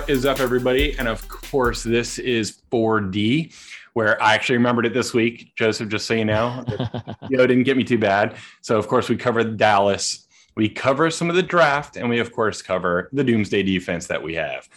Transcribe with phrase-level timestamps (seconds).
[0.00, 0.98] What is up, everybody?
[0.98, 3.54] And of course, this is 4D,
[3.92, 5.52] where I actually remembered it this week.
[5.56, 6.64] Joseph, just so you know,
[7.28, 8.36] you know, didn't get me too bad.
[8.62, 10.26] So, of course, we covered Dallas,
[10.56, 14.22] we cover some of the draft, and we, of course, cover the doomsday defense that
[14.22, 14.70] we have.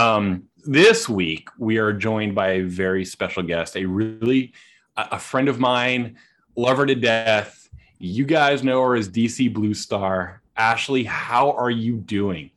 [0.00, 4.52] Um, this week, we are joined by a very special guest, a really
[4.96, 6.16] a friend of mine,
[6.56, 7.70] lover to death.
[8.00, 10.42] You guys know her as DC Blue Star.
[10.56, 12.50] Ashley, how are you doing?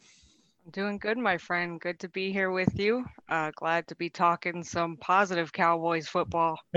[0.71, 1.79] Doing good, my friend.
[1.79, 3.05] Good to be here with you.
[3.27, 6.59] Uh, glad to be talking some positive Cowboys football.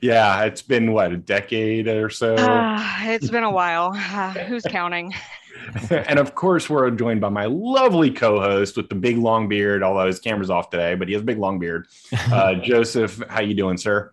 [0.00, 2.34] yeah, it's been what a decade or so.
[2.36, 3.92] Uh, it's been a while.
[3.94, 5.12] Uh, who's counting?
[5.90, 9.82] and of course, we're joined by my lovely co-host with the big long beard.
[9.82, 11.88] Although his camera's off today, but he has a big long beard.
[12.30, 14.12] Uh, Joseph, how you doing, sir?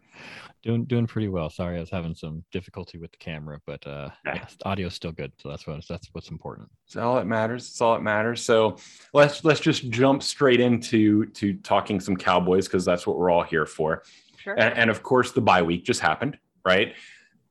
[0.64, 1.50] Doing doing pretty well.
[1.50, 5.12] Sorry, I was having some difficulty with the camera, but uh, yeah, audio is still
[5.12, 6.70] good, so that's what that's what's important.
[6.86, 7.68] It's all that matters.
[7.68, 8.42] It's all that matters.
[8.42, 8.78] So
[9.14, 13.44] let's let's just jump straight into to talking some Cowboys because that's what we're all
[13.44, 14.04] here for.
[14.38, 14.56] Sure.
[14.58, 16.96] And, and of course, the bye week just happened, right?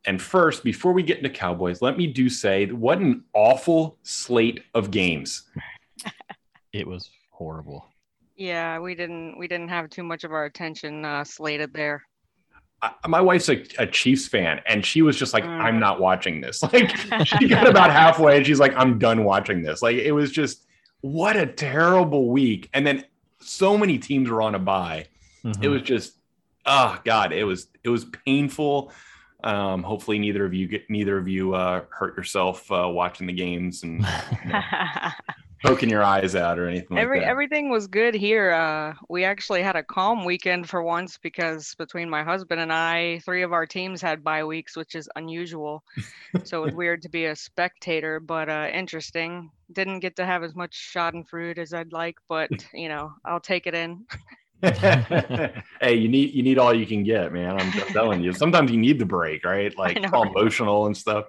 [0.07, 4.65] And first, before we get into Cowboys, let me do say what an awful slate
[4.75, 5.45] of games.
[6.73, 7.87] it was horrible.
[8.37, 12.03] Yeah, we didn't we didn't have too much of our attention uh, slated there.
[12.83, 15.61] I, my wife's a, a, Chiefs fan, and she was just like, mm.
[15.61, 19.63] "I'm not watching this." Like, she got about halfway, and she's like, "I'm done watching
[19.63, 20.67] this." Like, it was just
[21.01, 22.69] what a terrible week.
[22.73, 23.05] And then
[23.41, 25.07] so many teams were on a bye.
[25.45, 25.63] Mm-hmm.
[25.63, 26.15] It was just,
[26.67, 28.93] oh god, it was it was painful.
[29.43, 33.33] Um, hopefully, neither of you get neither of you uh, hurt yourself uh, watching the
[33.33, 34.07] games and.
[34.45, 34.61] You know,
[35.63, 37.31] poking your eyes out or anything Every, like that.
[37.31, 38.51] Everything was good here.
[38.53, 43.21] Uh, we actually had a calm weekend for once because between my husband and I,
[43.25, 45.85] three of our teams had bye weeks, which is unusual.
[46.45, 49.51] so it was weird to be a spectator, but uh, interesting.
[49.73, 53.67] Didn't get to have as much Schadenfreude as I'd like, but you know, I'll take
[53.67, 54.07] it in.
[54.63, 57.59] hey, you need you need all you can get, man.
[57.59, 58.33] I'm just telling you.
[58.33, 59.77] Sometimes you need the break, right?
[59.77, 61.27] Like all emotional and stuff.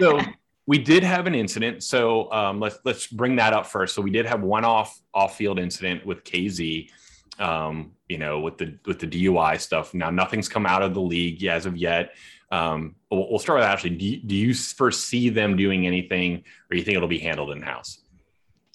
[0.00, 0.20] So
[0.66, 3.94] we did have an incident, so um, let's let's bring that up first.
[3.94, 6.90] So we did have one off off field incident with Kazee,
[7.38, 9.94] um, you know, with the with the DUI stuff.
[9.94, 12.14] Now nothing's come out of the league as of yet.
[12.52, 13.90] Um, we'll, we'll, start with Ashley.
[13.90, 17.62] Do you, do you foresee them doing anything, or you think it'll be handled in
[17.62, 18.00] house?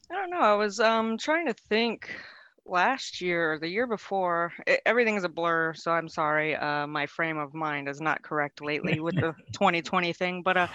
[0.09, 0.39] I don't know.
[0.39, 2.09] I was um, trying to think
[2.65, 7.05] last year or the year before it, everything's a blur so i'm sorry uh, my
[7.05, 10.67] frame of mind is not correct lately with the 2020 thing but uh,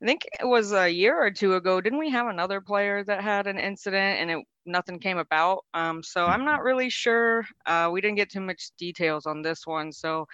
[0.00, 1.80] I think it was a year or two ago.
[1.80, 5.64] Didn't we have another player that had an incident and it nothing came about?
[5.74, 7.44] Um, so I'm not really sure.
[7.66, 9.90] Uh, we didn't get too much details on this one.
[9.92, 10.26] So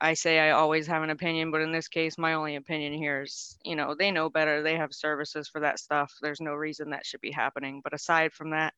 [0.00, 3.22] I say I always have an opinion, but in this case, my only opinion here
[3.22, 4.62] is, you know, they know better.
[4.62, 6.12] They have services for that stuff.
[6.22, 7.80] There's no reason that should be happening.
[7.82, 8.74] But aside from that,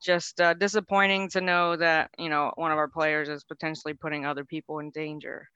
[0.00, 4.24] just uh, disappointing to know that, you know, one of our players is potentially putting
[4.24, 5.48] other people in danger.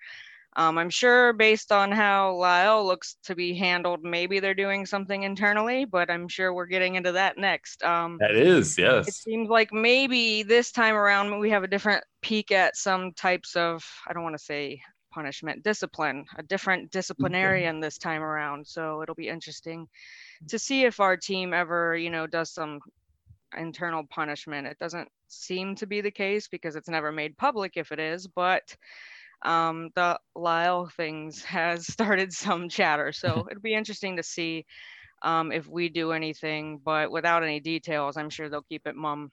[0.55, 5.23] Um, I'm sure based on how La'el looks to be handled, maybe they're doing something
[5.23, 7.83] internally, but I'm sure we're getting into that next.
[7.83, 9.09] Um, that is, yes.
[9.09, 13.57] It seems like maybe this time around we have a different peek at some types
[13.57, 18.67] of, I don't want to say punishment, discipline, a different disciplinarian this time around.
[18.67, 19.89] So it'll be interesting
[20.49, 22.81] to see if our team ever, you know, does some
[23.57, 24.67] internal punishment.
[24.67, 28.27] It doesn't seem to be the case because it's never made public if it is,
[28.27, 28.77] but
[29.45, 33.13] um, the La'el things has started some chatter.
[33.13, 34.67] So it'll be interesting to see
[35.23, 39.31] um, if we do anything, but without any details, I'm sure they'll keep it mum.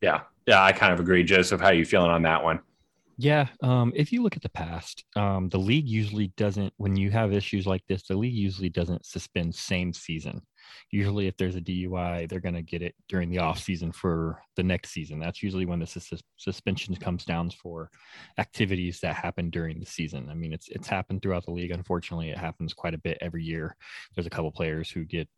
[0.00, 0.22] Yeah.
[0.46, 0.62] Yeah.
[0.62, 1.24] I kind of agree.
[1.24, 2.60] Joseph, how are you feeling on that one?
[3.16, 3.46] Yeah.
[3.62, 7.32] Um, if you look at the past, um, the league usually doesn't, when you have
[7.32, 10.42] issues like this, the league usually doesn't suspend same season.
[10.90, 14.42] Usually, if there's a DUI, they're going to get it during the off season for
[14.56, 15.18] the next season.
[15.18, 17.90] That's usually when the sus- suspension comes down for
[18.38, 20.28] activities that happen during the season.
[20.30, 21.70] I mean, it's it's happened throughout the league.
[21.70, 23.76] Unfortunately, it happens quite a bit every year.
[24.14, 25.28] There's a couple players who get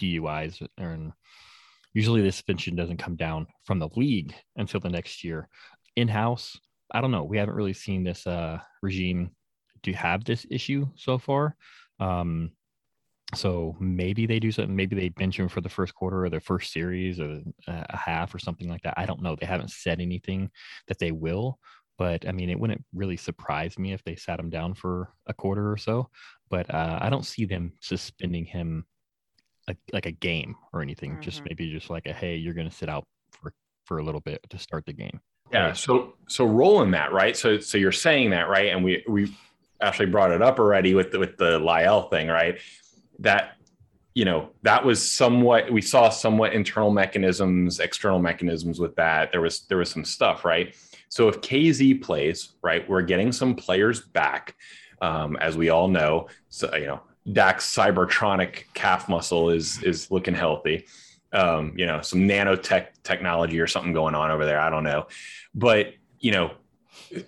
[0.00, 1.12] DUIs, and
[1.92, 5.48] usually the suspension doesn't come down from the league until the next year.
[5.96, 6.58] In house,
[6.92, 7.24] I don't know.
[7.24, 9.30] We haven't really seen this uh, regime
[9.82, 11.56] to have this issue so far.
[11.98, 12.52] Um,
[13.34, 14.74] so maybe they do something.
[14.74, 18.34] Maybe they bench him for the first quarter or the first series or a half
[18.34, 18.94] or something like that.
[18.96, 19.36] I don't know.
[19.36, 20.50] They haven't said anything
[20.88, 21.58] that they will,
[21.98, 25.34] but I mean, it wouldn't really surprise me if they sat him down for a
[25.34, 26.08] quarter or so.
[26.48, 28.86] But uh, I don't see them suspending him
[29.68, 31.12] a, like a game or anything.
[31.12, 31.22] Mm-hmm.
[31.22, 33.52] Just maybe just like a hey, you're going to sit out for
[33.84, 35.20] for a little bit to start the game.
[35.52, 35.72] Yeah.
[35.72, 37.36] So so rolling that right.
[37.36, 39.34] So so you're saying that right, and we we
[39.80, 42.58] actually brought it up already with the, with the La'el thing, right?
[43.20, 43.56] That
[44.14, 49.30] you know, that was somewhat we saw somewhat internal mechanisms, external mechanisms with that.
[49.30, 50.74] There was there was some stuff, right?
[51.08, 54.56] So if Kazee plays, right, we're getting some players back,
[55.00, 56.28] um, as we all know.
[56.48, 57.00] So you know,
[57.32, 60.86] Dak's cybertronic calf muscle is is looking healthy.
[61.32, 64.58] Um, you know, some nanotech technology or something going on over there.
[64.58, 65.06] I don't know,
[65.54, 66.50] but you know,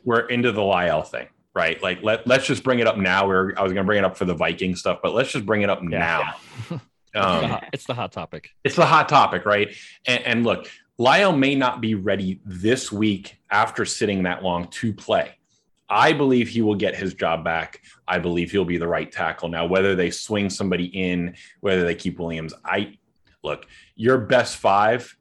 [0.05, 1.83] we're into the La'el thing, right?
[1.83, 3.27] Like let let's just bring it up now.
[3.27, 5.63] We're I was gonna bring it up for the Viking stuff, but let's just bring
[5.63, 6.35] it up yeah, now.
[6.71, 6.77] Yeah.
[6.77, 6.81] um,
[7.13, 8.51] it's, the hot, it's, the hot, topic.
[8.65, 9.75] It's the hot topic, right?
[10.07, 10.69] And, and look,
[10.99, 15.37] La'el may not be ready this week after sitting that long to play.
[15.89, 17.83] I believe he will get his job back.
[18.09, 19.51] I believe he'll be the right tackle.
[19.51, 22.99] Now, whether they swing somebody in, whether they keep Williams, I
[23.43, 25.15] look, your best five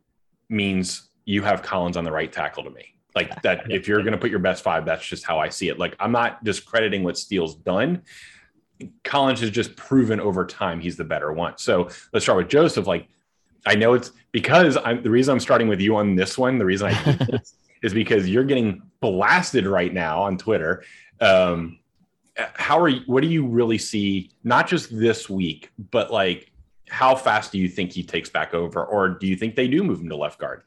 [0.50, 2.90] means you have Collins on the right tackle to me.
[3.16, 5.69] Like that, if you're going to put your best five, that's just how I see
[5.69, 5.78] it.
[5.78, 8.04] Like I'm not discrediting what Steele's done.
[9.04, 11.58] Collins has just proven over time he's the better one.
[11.58, 12.88] So let's start with Joseph.
[12.88, 13.08] Like
[13.66, 16.58] I know it's because I'm the reason I'm starting with you on this one.
[16.58, 17.40] The reason I
[17.84, 20.84] is because you're getting blasted right now on Twitter.
[21.19, 21.80] Um,
[22.38, 23.02] how are you?
[23.06, 24.31] What do you really see?
[24.44, 26.52] Not just this week, but like
[26.90, 29.84] how fast do you think he takes back over, or do you think they do
[29.84, 30.63] move him to left guard?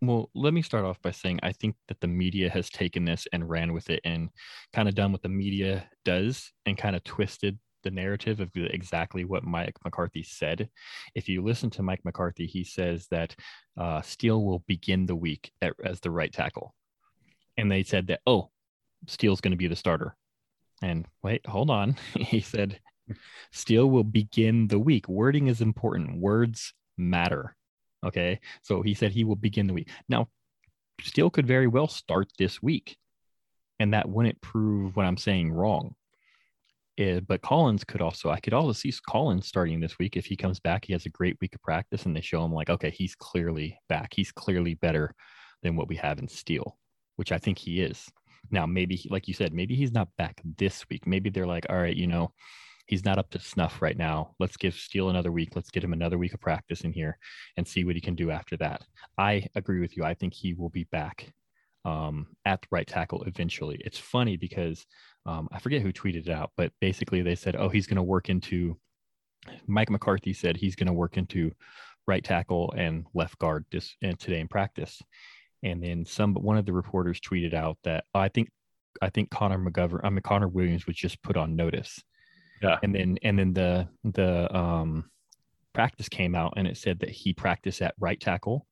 [0.00, 3.26] Well, let me start off by saying I think that the media has taken this
[3.32, 4.30] and ran with it and
[4.72, 9.24] kind of done what the media does and kind of twisted the narrative of exactly
[9.24, 10.68] what Mike McCarthy said.
[11.14, 13.34] If you listen to Mike McCarthy, he says that
[13.76, 16.74] uh, Steele will begin the week at, as the right tackle.
[17.56, 18.50] And they said that, oh,
[19.06, 20.16] Steele's going to be the starter.
[20.82, 21.96] And wait, hold on.
[22.14, 22.78] he said,
[23.52, 25.08] Steele will begin the week.
[25.08, 27.56] Wording is important, words matter.
[28.04, 28.40] Okay.
[28.62, 29.90] So he said he will begin the week.
[30.08, 30.28] Now,
[31.00, 32.96] Steele could very well start this week.
[33.80, 35.94] And that wouldn't prove what I'm saying wrong.
[36.96, 40.16] It, but Collins could also, I could also see Collins starting this week.
[40.16, 42.52] If he comes back, he has a great week of practice and they show him,
[42.52, 44.12] like, okay, he's clearly back.
[44.16, 45.14] He's clearly better
[45.62, 46.76] than what we have in Steele,
[47.14, 48.04] which I think he is.
[48.50, 51.06] Now, maybe, like you said, maybe he's not back this week.
[51.06, 52.32] Maybe they're like, all right, you know,
[52.88, 54.34] he's not up to snuff right now.
[54.40, 55.50] Let's give Steele another week.
[55.54, 57.18] Let's get him another week of practice in here
[57.56, 58.82] and see what he can do after that.
[59.16, 60.04] I agree with you.
[60.04, 61.32] I think he will be back
[61.84, 63.80] um, at the right tackle eventually.
[63.84, 64.86] It's funny because
[65.26, 68.02] um, I forget who tweeted it out, but basically they said, oh, he's going to
[68.02, 68.78] work into,
[69.66, 71.52] Mike McCarthy said he's going to work into
[72.06, 75.02] right tackle and left guard this and today in practice.
[75.62, 78.48] And then some, one of the reporters tweeted out that oh, I think,
[79.02, 82.02] I think Connor McGovern, I mean, Connor Williams was just put on notice.
[82.62, 82.78] Yeah.
[82.82, 85.10] And then, and then the, the, um,
[85.74, 88.66] practice came out and it said that he practiced at right tackle,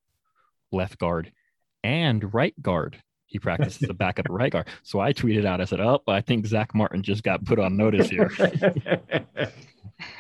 [0.73, 1.31] left guard,
[1.85, 3.01] and right guard.
[3.27, 4.69] He practices the backup right guard.
[4.83, 7.77] So I tweeted out, I said, Oh, I think Zack Martin just got put on
[7.77, 8.31] notice here.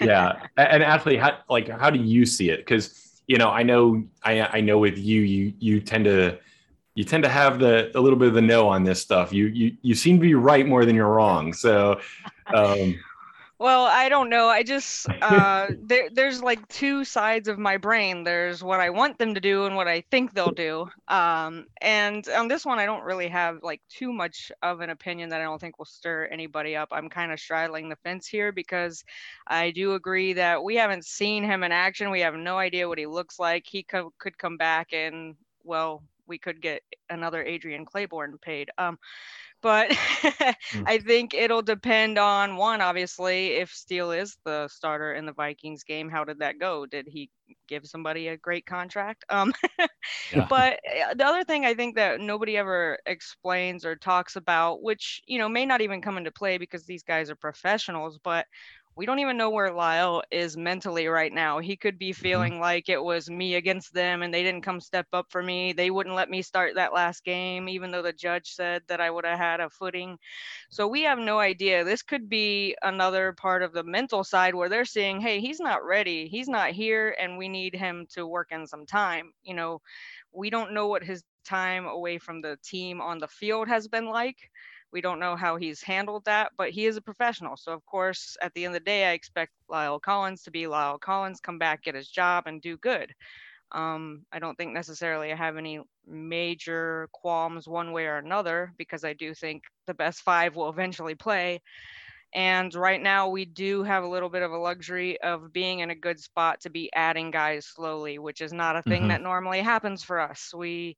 [0.01, 0.47] yeah.
[0.57, 2.59] And Ashley, how like how do you see it?
[2.59, 6.39] Because you know, I know I I know with you, you you tend to
[6.95, 9.33] you tend to have the a little bit of the no on this stuff.
[9.33, 11.53] You you you seem to be right more than you're wrong.
[11.53, 12.01] So
[12.55, 12.99] um
[13.59, 14.49] well, I don't know.
[14.49, 18.25] I just uh, there, there's like two sides of my brain.
[18.25, 20.89] There's what I want them to do and what I think they'll do.
[21.09, 25.31] Um, and on this one, I don't really have like too much of an opinion
[25.31, 26.89] that I don't think will stir anybody up.
[26.93, 29.05] I'm kind of straddling the fence here because
[29.47, 32.11] I do agree that we haven't seen him in action.
[32.11, 33.65] We have no idea what he looks like.
[33.67, 35.35] He co- could come back and
[35.65, 38.71] well, we could get another Adrian Clayborn paid.
[38.79, 38.99] Um,
[39.67, 39.91] but
[40.71, 40.85] mm.
[40.87, 45.83] I think it'll depend on one, obviously, if Steele is the starter in the Vikings
[45.83, 46.09] game.
[46.09, 46.87] How did that go?
[46.87, 47.31] Did he
[47.67, 49.25] give somebody a great contract?
[49.29, 49.53] Um,
[50.33, 50.47] yeah.
[50.49, 55.21] But eh, the other thing I think that nobody ever explains or talks about, which
[55.27, 58.47] you know may not even come into play because these guys are professionals, but
[58.97, 61.59] we don't even know where La'el is mentally right now.
[61.59, 62.23] He could be mm-hmm.
[62.23, 62.63] feeling mm-hmm.
[62.63, 65.75] like it was me against them and they didn't come step up for me.
[65.75, 69.11] They wouldn't let me start that last game, even though the judge said that I
[69.11, 70.19] would have had a footing.
[70.71, 71.85] So we have no idea.
[71.85, 75.85] This could be another part of the mental side where they're saying, hey, he's not
[75.85, 76.27] ready.
[76.27, 79.33] He's not here and we need him to work in some time.
[79.43, 79.83] You know,
[80.33, 84.07] we don't know what his time away from the team on the field has been
[84.07, 84.51] like.
[84.93, 87.57] We don't know how he's handled that, but he is a professional.
[87.57, 90.63] So, of course, at the end of the day, I expect La'el Collins to be
[90.65, 93.13] La'el Collins, come back, get his job, and do good.
[93.73, 99.05] Um, I don't think necessarily I have any major qualms one way or another because
[99.05, 101.61] I do think the best five will eventually play.
[102.35, 105.91] And right now, we do have a little bit of a luxury of being in
[105.91, 109.09] a good spot to be adding guys slowly, which is not a thing mm-hmm.
[109.09, 110.53] that normally happens for us.
[110.55, 110.97] We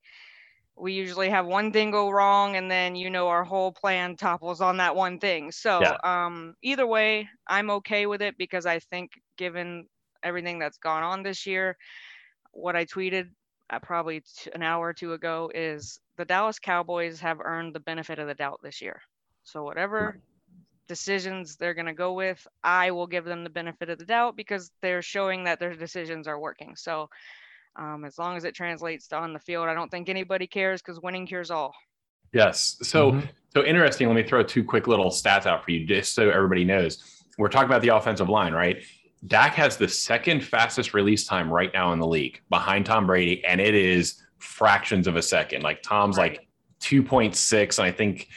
[0.80, 4.60] we usually have one thing go wrong and then you know our whole plan topples
[4.60, 5.96] on that one thing so yeah.
[6.04, 9.86] um, either way i'm okay with it because i think given
[10.22, 11.76] everything that's gone on this year,
[12.52, 13.28] what I tweeted
[13.70, 17.80] uh, probably t- an hour or two ago is the Dallas Cowboys have earned the
[17.80, 19.00] benefit of the doubt this year.
[19.44, 20.18] So whatever
[20.88, 24.36] decisions they're going to go with, I will give them the benefit of the doubt
[24.36, 26.76] because they're showing that their decisions are working.
[26.76, 27.08] So
[27.78, 30.82] um, as long as it translates to on the field, I don't think anybody cares
[30.82, 31.74] because winning cures all.
[32.32, 32.76] Yes.
[32.82, 33.26] So mm-hmm.
[33.54, 34.08] so interesting.
[34.08, 37.24] Let me throw two quick little stats out for you, just so everybody knows.
[37.38, 38.82] We're talking about the offensive line, right?
[39.26, 43.44] Dak has the second fastest release time right now in the league behind Tom Brady,
[43.44, 45.62] and it is fractions of a second.
[45.62, 46.32] Like Tom's right.
[46.32, 46.48] like
[46.80, 48.28] 2.6, and I think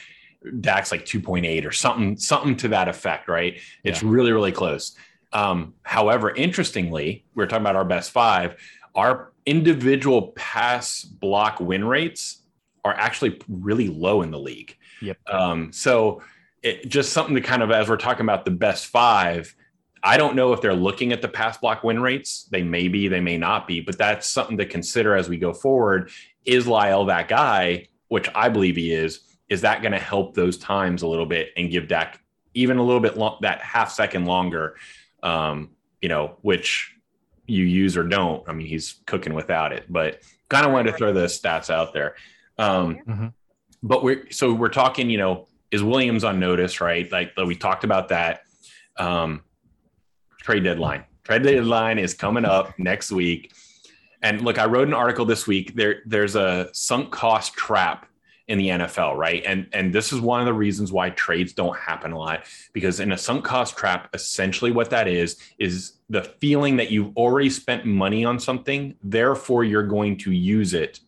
[0.60, 3.60] Dak's like 2.8 or something, something to that effect, right?
[3.84, 4.08] It's yeah.
[4.08, 4.96] really, really close.
[5.32, 8.56] Um, however, interestingly, we're talking about our best five.
[8.94, 12.42] Our individual pass block win rates
[12.84, 14.76] are actually really low in the league.
[15.00, 15.18] Yep.
[15.30, 16.22] Um, so
[16.62, 19.54] it just something to kind of as we're talking about the best five
[20.02, 22.48] I don't know if they're looking at the pass block win rates.
[22.50, 25.52] They may be, they may not be, but that's something to consider as we go
[25.52, 26.10] forward.
[26.44, 29.20] Is La'el that guy, which I believe he is?
[29.48, 32.20] Is that going to help those times a little bit and give Dak
[32.54, 34.76] even a little bit long, that half second longer?
[35.22, 35.70] Um,
[36.00, 36.96] you know, which
[37.46, 38.48] you use or don't.
[38.48, 41.92] I mean, he's cooking without it, but kind of wanted to throw the stats out
[41.92, 42.14] there.
[42.58, 43.26] Um, mm-hmm.
[43.82, 47.10] But we're so we're talking, you know, is Williams on notice, right?
[47.10, 48.42] Like we talked about that.
[48.96, 49.42] Um,
[50.40, 51.04] trade deadline.
[51.24, 53.52] Trade deadline is coming up next week.
[54.22, 55.74] And look, I wrote an article this week.
[55.74, 58.06] There, there's a sunk cost trap
[58.48, 59.42] in the NFL, right?
[59.46, 63.00] And and this is one of the reasons why trades don't happen a lot because
[63.00, 67.50] in a sunk cost trap, essentially what that is is the feeling that you've already
[67.50, 71.00] spent money on something, therefore you're going to use it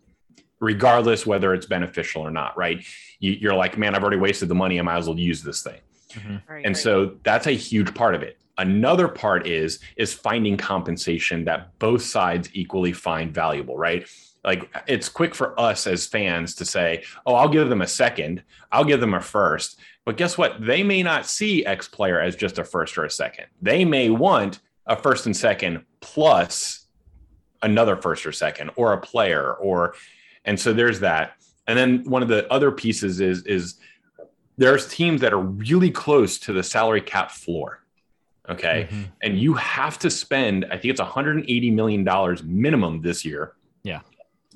[0.61, 2.85] regardless whether it's beneficial or not, right?
[3.19, 4.79] You, are like, man, I've already wasted the money.
[4.79, 5.81] I might as well use this thing.
[6.13, 6.37] Mm-hmm.
[6.51, 6.77] Right, and right.
[6.77, 12.03] so that's a huge part of it another part is is finding compensation that both
[12.03, 14.09] sides equally find valuable right
[14.45, 18.43] like it's quick for us as fans to say oh i'll give them a second
[18.73, 22.37] i'll give them a first but guess what they may not see x player as
[22.37, 26.87] just a first or a second they may want a first and second plus
[27.63, 29.95] another first or second or a player or
[30.45, 31.37] and so there's that
[31.67, 33.77] and then one of the other pieces is is
[34.57, 37.81] there's teams that are really close to the salary cap floor
[38.49, 38.89] Okay.
[38.91, 39.03] Mm-hmm.
[39.23, 42.07] And you have to spend, I think it's $180 million
[42.45, 43.55] minimum this year.
[43.83, 44.01] Yeah.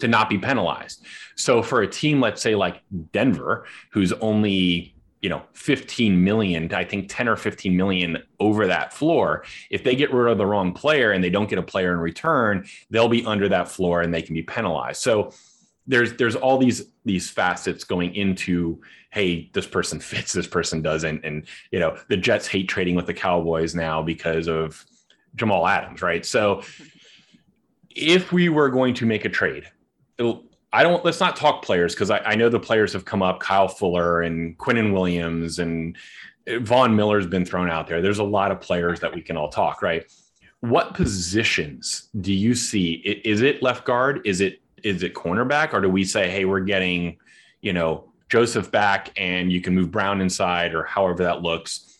[0.00, 1.04] To not be penalized.
[1.34, 6.84] So for a team, let's say like Denver, who's only, you know, 15 million, I
[6.84, 9.44] think 10 or 15 million over that floor.
[9.70, 11.98] If they get rid of the wrong player and they don't get a player in
[11.98, 15.00] return, they'll be under that floor and they can be penalized.
[15.02, 15.32] So
[15.88, 21.24] there's there's all these these facets going into hey this person fits this person doesn't
[21.24, 24.84] and you know the jets hate trading with the cowboys now because of
[25.34, 26.62] jamal adams right so
[27.90, 29.64] if we were going to make a trade
[30.72, 33.40] i don't let's not talk players because I, I, know the players have come up
[33.40, 35.96] kyle fuller and quinnen williams and
[36.50, 39.36] uh, Von miller's been thrown out there there's a lot of players that we can
[39.36, 40.04] all talk right
[40.60, 42.94] what positions do you see
[43.24, 46.60] is it left guard is it is it cornerback or do we say, hey, we're
[46.60, 47.18] getting,
[47.60, 51.98] you know, Joseph back and you can move Brown inside or however that looks?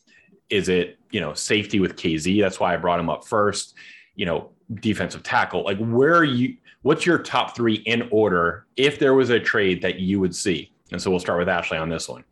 [0.51, 2.41] Is it, you know, safety with Kazee?
[2.41, 3.75] That's why I brought him up first.
[4.15, 5.65] You know, defensive tackle.
[5.65, 9.83] Like where are you what's your top three in order if there was a trade
[9.83, 10.73] that you would see?
[10.93, 12.25] And so we'll start with Ashley on this one.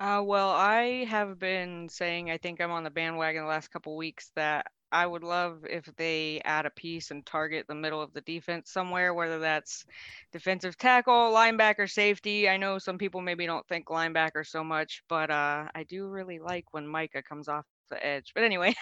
[0.00, 3.96] Uh, well, I have been saying I think I'm on the bandwagon the last couple
[3.96, 8.12] weeks that I would love if they add a piece and target the middle of
[8.12, 9.86] the defense somewhere, whether that's
[10.32, 12.48] defensive tackle, linebacker, safety.
[12.48, 16.38] I know some people maybe don't think linebacker so much, but uh, I do really
[16.38, 18.32] like when Micah comes off the edge.
[18.34, 18.74] But anyway,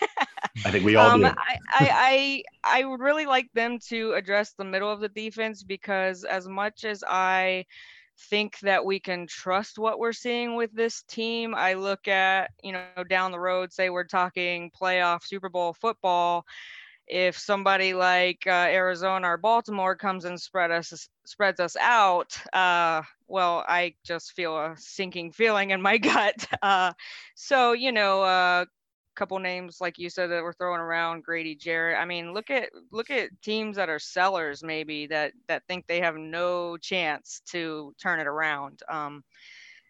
[0.64, 1.26] I think we all um, do.
[1.26, 5.62] I, I, I I would really like them to address the middle of the defense
[5.62, 7.66] because as much as I
[8.30, 11.54] think that we can trust what we're seeing with this team.
[11.54, 16.44] I look at, you know, down the road, say we're talking playoff Super Bowl football.
[17.08, 23.02] If somebody like uh, Arizona or Baltimore comes and spread us spreads us out, uh,
[23.26, 26.46] well, I just feel a sinking feeling in my gut.
[26.62, 26.92] Uh,
[27.34, 28.64] so you know, uh,
[29.14, 31.98] couple names like you said that we're throwing around Grady Jarrett.
[31.98, 36.00] I mean, look at look at teams that are sellers maybe that that think they
[36.00, 38.82] have no chance to turn it around.
[38.88, 39.22] Um,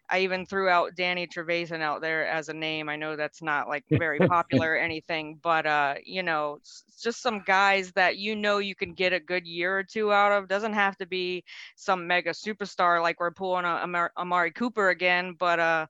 [0.09, 2.89] I even threw out Danny Trevathan out there as a name.
[2.89, 6.59] I know that's not like very popular or anything, but uh, you know,
[7.01, 10.31] just some guys that you know you can get a good year or two out
[10.31, 10.47] of.
[10.47, 11.43] Doesn't have to be
[11.75, 15.87] some mega superstar like we're pulling a Amari Cooper again, but uh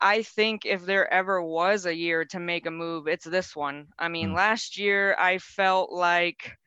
[0.00, 3.88] I think if there ever was a year to make a move, it's this one.
[3.98, 4.36] I mean, mm.
[4.36, 6.58] last year I felt like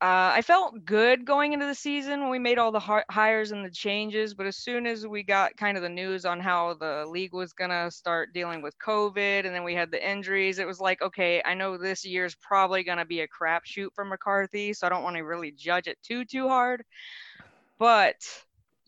[0.00, 3.64] uh, I felt good going into the season when we made all the hires and
[3.64, 7.04] the changes, but as soon as we got kind of the news on how the
[7.06, 10.68] league was going to start dealing with COVID and then we had the injuries, it
[10.68, 14.72] was like, okay, I know this year's probably going to be a crapshoot for McCarthy,
[14.72, 16.84] so I don't want to really judge it too, too hard.
[17.76, 18.22] But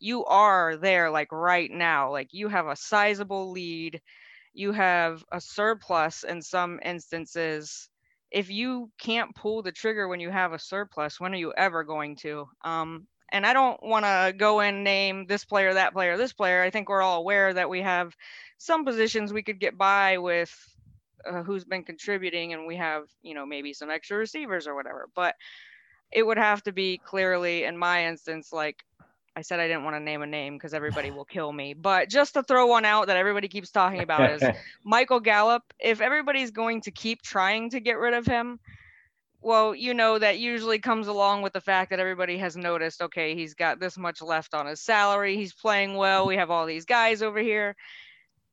[0.01, 4.01] you are there like right now, like you have a sizable lead,
[4.53, 7.89] you have a surplus in some instances
[8.31, 11.83] if you can't pull the trigger when you have a surplus, when are you ever
[11.83, 12.49] going to?
[12.65, 16.63] Um, and I don't want to go and name this player, that player, this player.
[16.63, 18.15] I think we're all aware that we have
[18.59, 20.53] some positions we could get by with
[21.29, 25.09] uh, who's been contributing, and we have, you know, maybe some extra receivers or whatever.
[25.15, 25.35] But
[26.13, 28.83] it would have to be clearly, in my instance, like
[29.41, 31.73] I said I didn't want to name a name because everybody will kill me.
[31.73, 34.43] But just to throw one out that everybody keeps talking about is
[34.85, 35.63] Michael Gallup.
[35.79, 38.61] If everybody's going to keep trying to get rid of him,
[39.41, 43.35] well, you know that usually comes along with the fact that everybody has noticed, okay,
[43.35, 45.37] he's got this much left on his salary.
[45.37, 46.27] He's playing well.
[46.27, 47.75] We have all these guys over here.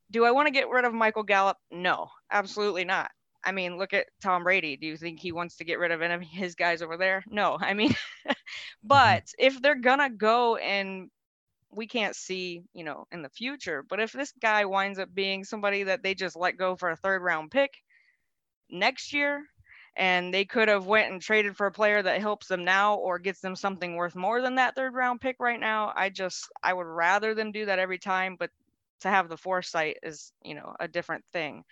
[0.10, 1.58] Do I want to get rid of Michael Gallup?
[1.70, 3.12] No, absolutely not.
[3.44, 4.77] I mean, look at Tom Brady.
[4.77, 7.25] Do you think he wants to get rid of any of his guys over there?
[7.27, 7.58] No.
[7.60, 7.94] I mean,
[8.48, 8.88] mm-hmm.
[8.88, 11.10] but if they're gonna go and
[11.72, 15.44] we can't see, you know, in the future, but if this guy winds up being
[15.44, 17.72] somebody that they just let go for a third round pick
[18.70, 19.44] next year,
[19.98, 23.18] and they could have went and traded for a player that helps them now or
[23.18, 26.74] gets them something worth more than that third round pick right now, I just I
[26.74, 28.51] would rather them do that every time, but
[29.01, 31.63] to have the foresight is, you know, a different thing.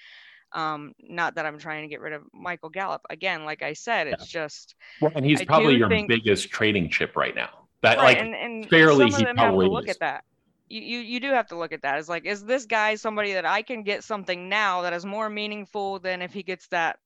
[0.51, 3.01] Um, not that I'm trying to get rid of Michael Gallup.
[3.09, 4.41] Again, like I said, it's yeah.
[4.41, 4.75] just.
[5.01, 7.49] Well, and he's I probably your think, biggest trading chip right now.
[7.81, 10.23] That right, like and, and fairly, he probably look at that.
[10.69, 11.99] You, you you do have to look at that.
[11.99, 15.29] It's like, is this guy somebody that I can get something now that is more
[15.29, 16.97] meaningful than if he gets that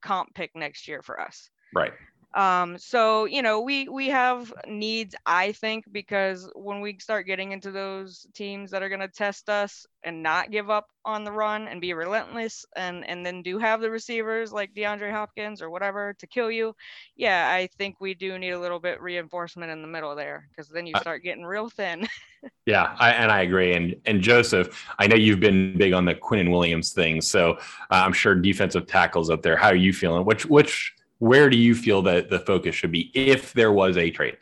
[0.00, 1.50] comp pick next year for us?
[1.74, 1.92] Right.
[2.34, 7.52] Um, so you know, we we have needs, I think, because when we start getting
[7.52, 11.32] into those teams that are going to test us and not give up on the
[11.32, 15.68] run and be relentless, and and then do have the receivers like DeAndre Hopkins or
[15.68, 16.74] whatever to kill you,
[17.16, 20.70] yeah, I think we do need a little bit reinforcement in the middle there because
[20.70, 22.08] then you start getting real thin.
[22.66, 23.74] yeah, I, and I agree.
[23.74, 27.56] And and Joseph, I know you've been big on the Quinnen Williams thing, so uh,
[27.90, 29.56] I'm sure defensive tackles up there.
[29.56, 30.24] How are you feeling?
[30.24, 34.10] Which which where do you feel that the focus should be if there was a
[34.10, 34.38] trade?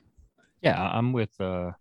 [0.62, 1.72] Yeah, I'm with uh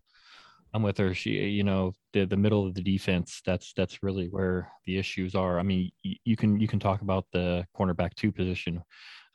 [0.73, 1.13] I'm with her.
[1.13, 3.41] She, you know, the the middle of the defense.
[3.45, 5.57] That's that's really where the issues are.
[5.57, 8.83] I mean, you, you can you can talk about the cornerback two position.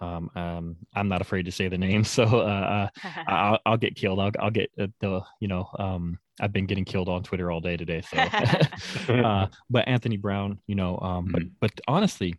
[0.03, 3.97] Um, um, I'm not afraid to say the name, so uh, uh I'll, I'll, get
[3.97, 4.21] killed.
[4.21, 7.61] I'll, I'll get uh, the you know um, I've been getting killed on Twitter all
[7.61, 8.03] day today.
[8.03, 8.19] So,
[9.15, 11.33] uh, but Anthony Brown, you know, um, mm-hmm.
[11.33, 12.35] but but honestly,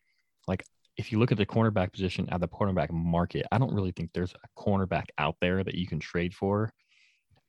[0.48, 0.64] like
[0.98, 4.12] if you look at the cornerback position at the cornerback market, I don't really think
[4.14, 6.72] there's a cornerback out there that you can trade for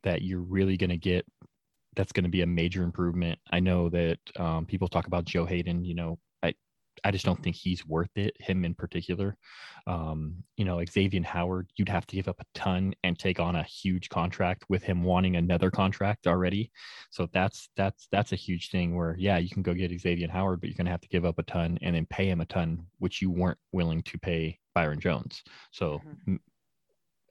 [0.03, 1.25] that you're really going to get
[1.95, 3.39] that's going to be a major improvement.
[3.51, 6.19] I know that um, people talk about Joe Haden, you know,
[7.05, 8.35] I just don't think he's worth it.
[8.41, 9.37] Him in particular,
[9.87, 13.57] um, you know, Xavier Howard, you'd have to give up a ton and take on
[13.57, 16.71] a huge contract with him wanting another contract already.
[17.11, 18.97] So that's that's that's a huge thing.
[18.97, 21.25] Where yeah, you can go get Xavier Howard, but you're going to have to give
[21.25, 24.59] up a ton and then pay him a ton, which you weren't willing to pay
[24.75, 25.43] Byron Jones.
[25.73, 26.37] So mm-hmm.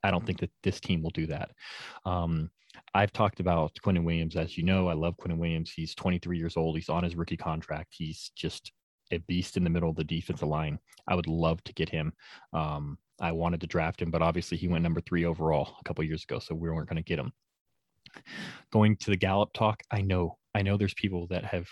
[0.04, 1.52] I don't think that this team will do that.
[2.06, 2.52] Um,
[2.94, 4.88] I've talked about Quinnen Williams, as you know.
[4.88, 5.72] I love Quinnen Williams.
[5.72, 6.76] He's 23 years old.
[6.76, 7.94] He's on his rookie contract.
[7.98, 8.72] He's just
[9.12, 10.80] a beast in the middle of the defensive line.
[11.08, 12.14] I would love to get him.
[12.54, 16.04] Um, I wanted to draft him, but obviously he went number three overall a couple
[16.04, 17.32] years ago, so we weren't going to get him.
[18.72, 21.68] Going to the Gallup talk, I know, I know there's people that have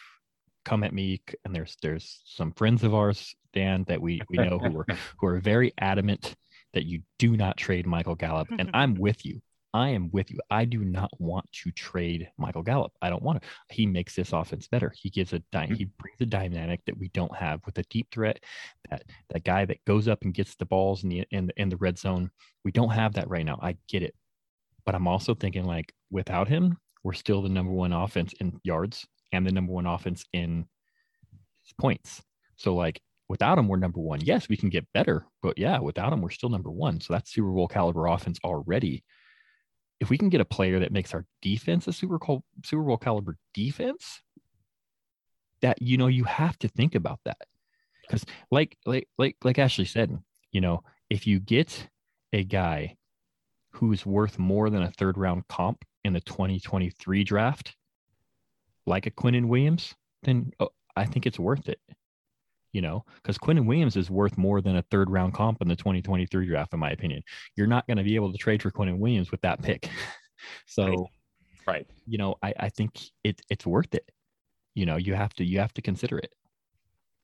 [0.66, 4.60] come at me, and there's there's some friends of ours, Dan, that we we know
[4.60, 4.86] who are
[5.20, 6.36] who are very adamant
[6.74, 9.42] that you do not trade Michael Gallup, and I'm with you.
[9.74, 10.40] I am with you.
[10.52, 12.92] I do not want to trade Michael Gallup.
[13.02, 13.48] I don't want to.
[13.74, 14.94] He makes this offense better.
[14.96, 15.74] He gives a dy- mm-hmm.
[15.74, 18.44] he brings a dynamic that we don't have with a deep threat.
[18.90, 21.70] That that guy that goes up and gets the balls in the in the, in
[21.70, 22.30] the red zone.
[22.64, 23.58] We don't have that right now.
[23.62, 24.14] I get it,
[24.86, 29.08] but I'm also thinking like without him, we're still the number one offense in yards
[29.32, 30.68] and the number one offense in
[31.80, 32.22] points.
[32.58, 34.22] So like without him, we're number one.
[34.22, 37.02] Yes, we can get better, but yeah, without him, we're still number one.
[37.02, 39.04] So that's Super Bowl caliber offense already
[40.04, 42.98] if we can get a player that makes our defense a Super Bowl Super Bowl
[42.98, 44.22] caliber defense,
[45.62, 47.48] that you know you have to think about that
[48.02, 51.88] because like like like like Ashley said, you know, if you get
[52.34, 52.98] a guy
[53.70, 57.78] who's worth more than a third round comp in the 2023 draft,
[58.86, 61.80] like a Quinnen Williams, then oh, I think it's worth it.
[62.74, 65.76] You know, because Quinnen Williams is worth more than a third round comp in the
[65.76, 67.24] 2023 draft, in my opinion.
[67.56, 69.90] You're not going to be able to trade for Quinnen Williams with that pick.
[70.66, 70.98] so, right.
[71.68, 71.88] right.
[72.08, 74.10] You know, I, I think it, it's worth it.
[74.74, 76.34] You know, you have to you have to consider it.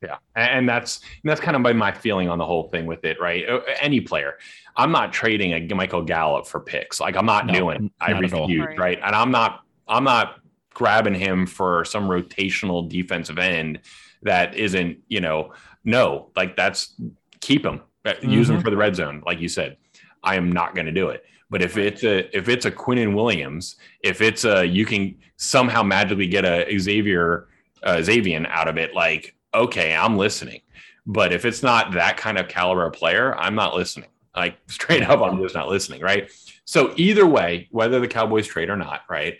[0.01, 3.19] Yeah, and that's that's kind of my, my feeling on the whole thing with it,
[3.19, 3.43] right?
[3.81, 4.37] Any player,
[4.77, 7.01] I'm not trading a Michael Gallup for picks.
[7.01, 7.91] Like I'm not no, doing.
[7.99, 8.79] Not I refuse, right.
[8.79, 8.99] right?
[9.03, 9.61] And I'm not.
[9.87, 10.39] I'm not
[10.73, 13.79] grabbing him for some rotational defensive end
[14.23, 15.53] that isn't, you know,
[15.83, 16.95] no, like that's
[17.39, 18.29] keep him, mm-hmm.
[18.29, 18.63] use him mm-hmm.
[18.63, 19.77] for the red zone, like you said.
[20.23, 21.23] I am not going to do it.
[21.49, 25.81] But if it's a if it's a Quinnen Williams, if it's a you can somehow
[25.81, 27.47] magically get a Xavier
[27.81, 30.61] uh, Xavier out of it, like okay, I'm listening.
[31.07, 34.09] But if it's not that kind of caliber player, I'm not listening.
[34.35, 36.29] Like straight up, I'm just not listening, right?
[36.65, 39.37] So either way, whether the Cowboys trade or not, right?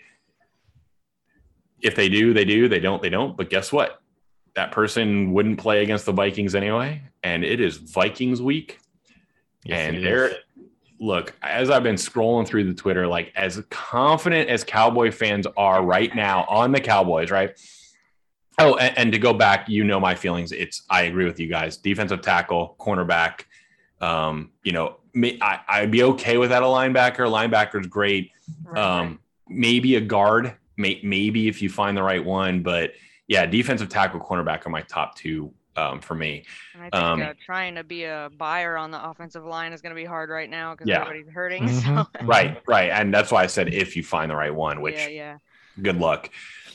[1.80, 2.68] If they do, they do.
[2.68, 3.36] They don't, they don't.
[3.36, 4.02] But guess what?
[4.60, 8.78] That person wouldn't play against the Vikings anyway, and it is Vikings week.
[9.64, 10.32] Yes, and they're
[11.00, 15.82] look as I've been scrolling through the Twitter, like as confident as Cowboy fans are
[15.82, 17.58] right now on the Cowboys, right?
[18.58, 20.52] Oh, and, and, to go back, you know my feelings.
[20.52, 21.78] It's I agree with you guys.
[21.78, 23.44] Defensive tackle, cornerback.
[24.02, 26.62] Um, you know, may, I, I'd be okay with that.
[26.62, 28.32] A linebacker, linebacker's great.
[28.64, 28.78] Right.
[28.78, 32.62] Um, maybe a guard, may, maybe if you find the right one.
[32.62, 32.92] But
[33.30, 36.44] yeah, defensive tackle, cornerback are my top two um, for me.
[36.74, 39.80] And I think um, uh, trying to be a buyer on the offensive line is
[39.80, 41.02] going to be hard right now because yeah.
[41.02, 41.68] everybody's hurting.
[41.68, 41.96] Mm-hmm.
[41.96, 42.26] So.
[42.26, 45.06] right, right, and that's why I said if you find the right one, which yeah,
[45.06, 45.38] yeah.
[45.80, 46.28] good luck.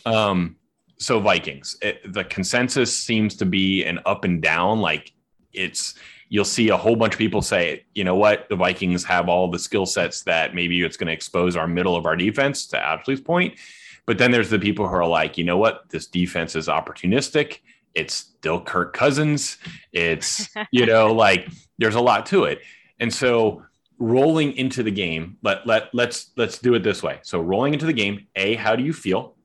[0.05, 0.55] Um,
[0.97, 4.79] so Vikings, it, the consensus seems to be an up and down.
[4.79, 5.11] Like
[5.51, 5.95] it's,
[6.29, 9.51] you'll see a whole bunch of people say, you know what, the Vikings have all
[9.51, 12.65] the skill sets that maybe it's going to expose our middle of our defense.
[12.67, 13.59] To Ashley's point,
[14.05, 17.59] but then there's the people who are like, you know what, this defense is opportunistic.
[17.93, 19.57] It's still Kirk Cousins.
[19.91, 22.61] It's you know like there's a lot to it,
[22.99, 23.63] and so
[23.97, 27.85] rolling into the game let let let's let's do it this way so rolling into
[27.85, 29.35] the game a how do you feel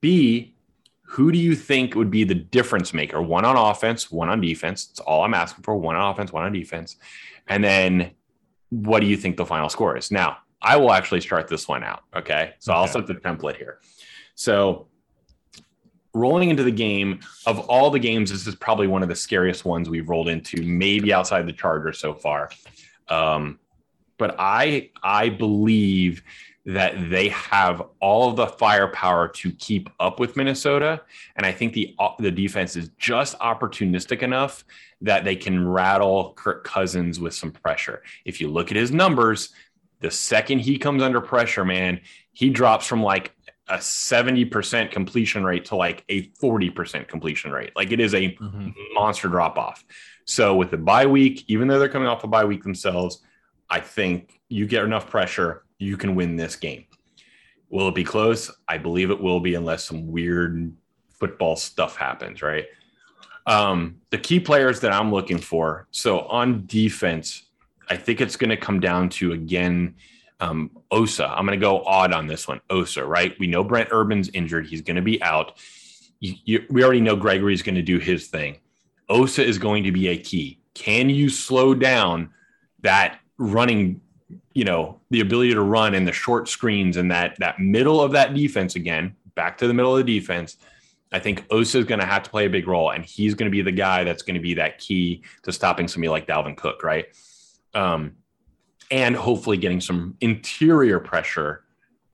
[0.00, 0.54] B,
[1.02, 3.20] who do you think would be the difference maker?
[3.20, 4.86] One on offense, one on defense.
[4.86, 5.76] That's all I'm asking for.
[5.76, 6.96] One on offense, one on defense.
[7.46, 8.12] And then
[8.70, 10.10] what do you think the final score is?
[10.10, 12.02] Now, I will actually start this one out.
[12.14, 12.54] Okay.
[12.58, 12.80] So okay.
[12.80, 13.80] I'll set the template here.
[14.34, 14.88] So
[16.14, 19.64] rolling into the game of all the games, this is probably one of the scariest
[19.64, 22.50] ones we've rolled into, maybe outside the Chargers so far.
[23.08, 23.58] Um,
[24.18, 26.22] but I I believe
[26.66, 31.00] that they have all of the firepower to keep up with Minnesota,
[31.36, 34.64] and I think the the defense is just opportunistic enough
[35.00, 38.02] that they can rattle Kirk Cousins with some pressure.
[38.24, 39.50] If you look at his numbers,
[40.00, 42.00] the second he comes under pressure, man,
[42.32, 43.34] he drops from like
[43.68, 47.72] a 70% completion rate to like a 40% completion rate.
[47.76, 48.70] Like it is a mm-hmm.
[48.94, 49.84] monster drop off.
[50.24, 53.22] So with the bye week, even though they're coming off a bye week themselves,
[53.68, 56.86] I think you get enough pressure you can win this game.
[57.70, 58.50] Will it be close?
[58.66, 60.72] I believe it will be, unless some weird
[61.10, 62.64] football stuff happens, right?
[63.46, 65.86] Um, the key players that I'm looking for.
[65.90, 67.47] So on defense,
[67.90, 69.94] I think it's going to come down to again
[70.40, 71.26] um, Osa.
[71.26, 72.60] I'm going to go odd on this one.
[72.70, 73.34] Osa, right?
[73.38, 74.66] We know Brent Urban's injured.
[74.66, 75.58] He's going to be out.
[76.20, 78.58] You, you, we already know Gregory's going to do his thing.
[79.08, 80.60] Osa is going to be a key.
[80.74, 82.30] Can you slow down
[82.82, 84.00] that running
[84.54, 88.12] you know the ability to run in the short screens and that that middle of
[88.12, 90.56] that defense again back to the middle of the defense
[91.12, 93.50] i think osa is going to have to play a big role and he's going
[93.50, 96.56] to be the guy that's going to be that key to stopping somebody like dalvin
[96.56, 97.06] cook right
[97.74, 98.12] um,
[98.90, 101.64] and hopefully getting some interior pressure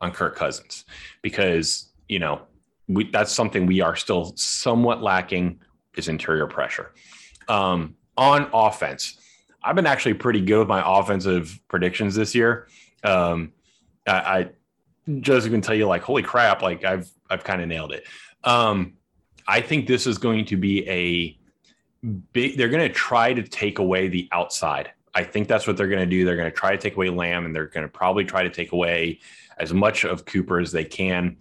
[0.00, 0.84] on kirk cousins
[1.22, 2.42] because you know
[2.88, 5.60] we, that's something we are still somewhat lacking
[5.96, 6.92] is interior pressure
[7.48, 9.18] um, on offense
[9.64, 12.68] I've been actually pretty good with my offensive predictions this year.
[13.02, 13.52] Um,
[14.06, 14.50] I, I
[15.20, 18.06] just can tell you like, holy crap, like I've I've kind of nailed it.
[18.44, 18.94] Um,
[19.48, 21.38] I think this is going to be a
[22.32, 22.58] big.
[22.58, 24.92] They're going to try to take away the outside.
[25.14, 26.24] I think that's what they're going to do.
[26.24, 28.50] They're going to try to take away Lamb, and they're going to probably try to
[28.50, 29.20] take away
[29.58, 31.36] as much of Cooper as they can.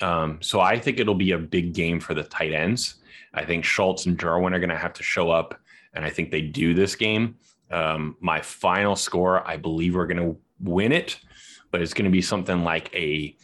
[0.00, 2.94] Um, so I think it'll be a big game for the tight ends.
[3.34, 5.58] I think Schultz and Jarwin are going to have to show up,
[5.92, 7.36] and I think they do this game.
[7.70, 11.20] Um, my final score, I believe we're going to win it,
[11.70, 13.36] but it's going to be something like a,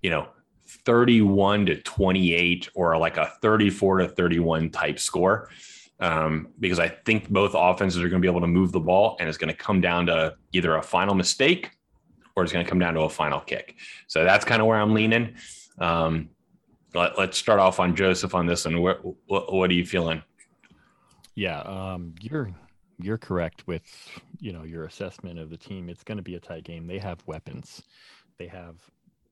[0.00, 0.28] you know,
[0.66, 5.50] 31 to 28 or like a 34 to 31 type score.
[6.00, 9.16] Um, because I think both offenses are going to be able to move the ball
[9.20, 11.70] and it's going to come down to either a final mistake
[12.34, 13.76] or it's going to come down to a final kick.
[14.08, 15.36] So that's kind of where I'm leaning.
[15.78, 16.30] Um,
[16.94, 18.80] let, us start off on Joseph on this one.
[18.80, 20.22] What, what, what are you feeling?
[21.34, 22.54] Yeah, um, you're
[22.98, 23.82] you're correct with
[24.38, 25.88] you know your assessment of the team.
[25.88, 26.86] It's going to be a tight game.
[26.86, 27.82] They have weapons.
[28.38, 28.76] They have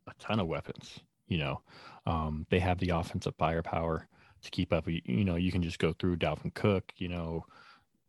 [0.09, 0.99] a ton of weapons.
[1.29, 1.61] You know,
[2.07, 4.09] um, they have the offensive firepower
[4.43, 4.89] to keep up.
[4.89, 6.93] You, you know, you can just go through Dalvin Cook.
[6.97, 7.47] You know,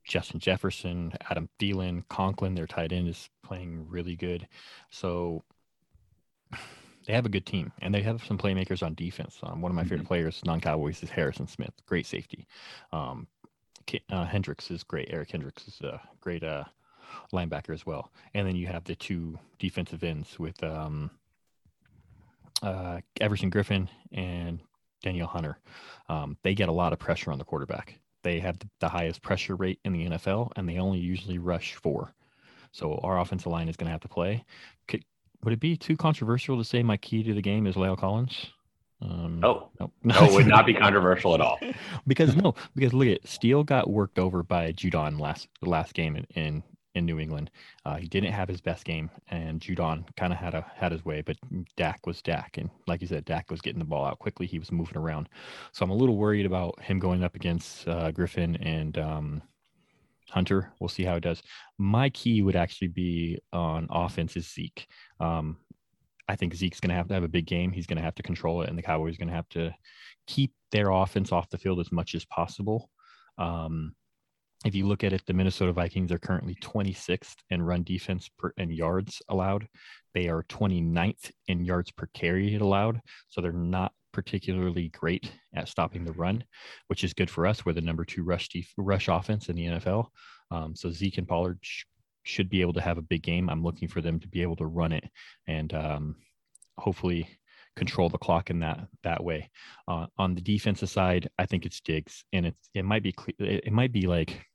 [0.04, 2.56] Justin Jefferson, Adam Thielen, Conklin.
[2.56, 4.48] Their tight end is playing really good.
[4.89, 5.43] So
[7.08, 9.38] they have a good team and they have some playmakers on defense.
[9.43, 10.08] Um, one of my favorite mm-hmm.
[10.08, 11.74] players, non Cowboys, is Harrison Smith.
[11.86, 12.48] Great safety.
[12.91, 13.28] Um,
[14.10, 15.10] uh, Kendricks is great.
[15.12, 16.63] Eric Kendricks is a great uh,
[17.34, 18.12] linebacker as well.
[18.34, 21.12] And then you have the two defensive ends with um,
[22.62, 24.60] uh, Everson Griffen and
[25.04, 25.60] Danielle Hunter.
[26.10, 28.00] Um, they get a lot of pressure on the quarterback.
[28.24, 32.13] They have the highest pressure rate in the NFL, and they only usually rush four.
[32.72, 34.44] So our offensive line is going to have to play.
[34.88, 35.04] Could,
[35.44, 38.48] would it be too controversial to say my key to the game is La'el Collins?
[39.02, 41.60] Um, oh, no, no, it would not be controversial at all.
[42.08, 46.26] because no, because look at Steele got worked over by Judon last last game in
[46.36, 46.63] in,
[46.96, 47.50] in New England.
[47.86, 51.04] Uh, he didn't have his best game, and Judon kind of had a had his
[51.04, 51.38] way, but
[51.76, 54.46] Dak was Dak, and like you said, Dak was getting the ball out quickly.
[54.46, 55.30] He was moving around,
[55.72, 59.42] so I'm a little worried about him going up against uh, Griffen and um,
[60.30, 60.72] Hunter.
[60.80, 61.42] We'll see how it does.
[61.78, 64.88] My key would actually be on offense is Zeke.
[65.20, 65.58] Um,
[66.28, 67.72] I think Zeke's going to have to have a big game.
[67.72, 69.74] He's going to have to control it, and the Cowboys are going to have to
[70.28, 72.90] keep their offense off the field as much as possible.
[73.38, 73.96] Um,
[74.63, 78.54] if you look at it, the Minnesota Vikings are currently 26th in run defense per,
[78.58, 79.67] and yards allowed.
[80.13, 83.02] They are 29th in yards per carry allowed.
[83.30, 86.43] So they're not particularly great at stopping the run,
[86.88, 87.65] which is good for us.
[87.65, 90.08] We're the number two rush def- rush offense in the NFL.
[90.52, 91.84] Um, so Zeke and Pollard sh-
[92.23, 93.49] should be able to have a big game.
[93.49, 95.04] I'm looking for them to be able to run it
[95.47, 96.15] and um,
[96.78, 97.28] hopefully
[97.76, 99.49] control the clock in that that way.
[99.88, 103.73] Uh, on the defensive side, I think it's Diggs, and it's it might be it
[103.73, 104.45] might be like,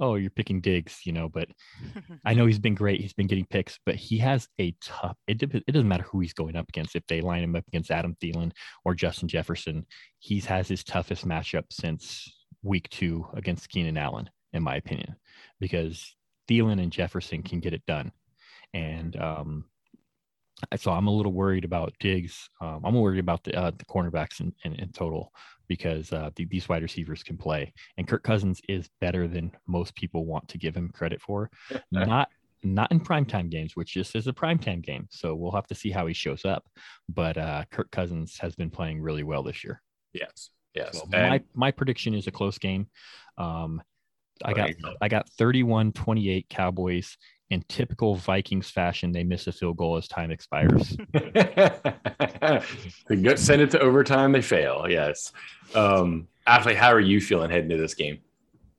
[0.00, 1.48] oh, you're picking Diggs, you know, but
[2.24, 3.00] I know he's been great.
[3.00, 5.16] He's been getting picks, but he has a tough.
[5.26, 6.96] It it doesn't matter who he's going up against.
[6.96, 8.52] If they line him up against Adam Thielen
[8.84, 9.86] or Justin Jefferson,
[10.18, 12.30] he has his toughest matchup since
[12.62, 15.16] week two against Keenan Allen, in my opinion,
[15.60, 16.14] because
[16.48, 18.12] Thielen and Jefferson can get it done.
[18.74, 19.64] And um,
[20.76, 22.50] so I'm a little worried about Diggs.
[22.60, 25.32] Um, I'm worried about the uh, the cornerbacks in, in, in total
[25.68, 29.94] because uh, the, these wide receivers can play, and Kirk Cousins is better than most
[29.94, 31.50] people want to give him credit for.
[31.92, 32.28] Not
[32.64, 35.06] not in primetime games, which just is a primetime game.
[35.12, 36.64] So we'll have to see how he shows up.
[37.08, 39.80] But uh, Kirk Cousins has been playing really well this year.
[40.12, 40.50] Yes.
[40.74, 40.98] Yes.
[40.98, 42.88] So my my prediction is a close game.
[43.36, 43.82] Um,
[44.44, 47.16] I got I got 31-28 Cowboys
[47.50, 49.12] in typical Vikings fashion.
[49.12, 50.96] They miss a field goal as time expires.
[51.12, 54.32] they get, send it to overtime.
[54.32, 54.86] They fail.
[54.88, 55.32] Yes.
[55.74, 58.18] Um, Ashley, how are you feeling heading to this game?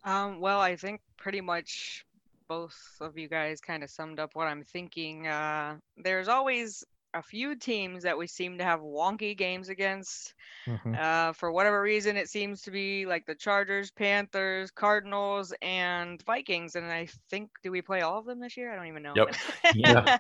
[0.03, 2.05] Um, well, I think pretty much
[2.47, 5.27] both of you guys kind of summed up what I'm thinking.
[5.27, 10.33] Uh, there's always a few teams that we seem to have wonky games against.
[10.67, 10.95] Mm-hmm.
[10.97, 16.75] Uh, for whatever reason, it seems to be like the Chargers, Panthers, Cardinals, and Vikings.
[16.75, 18.71] And I think, do we play all of them this year?
[18.71, 19.13] I don't even know.
[19.15, 19.35] Yep.
[19.75, 20.17] yeah,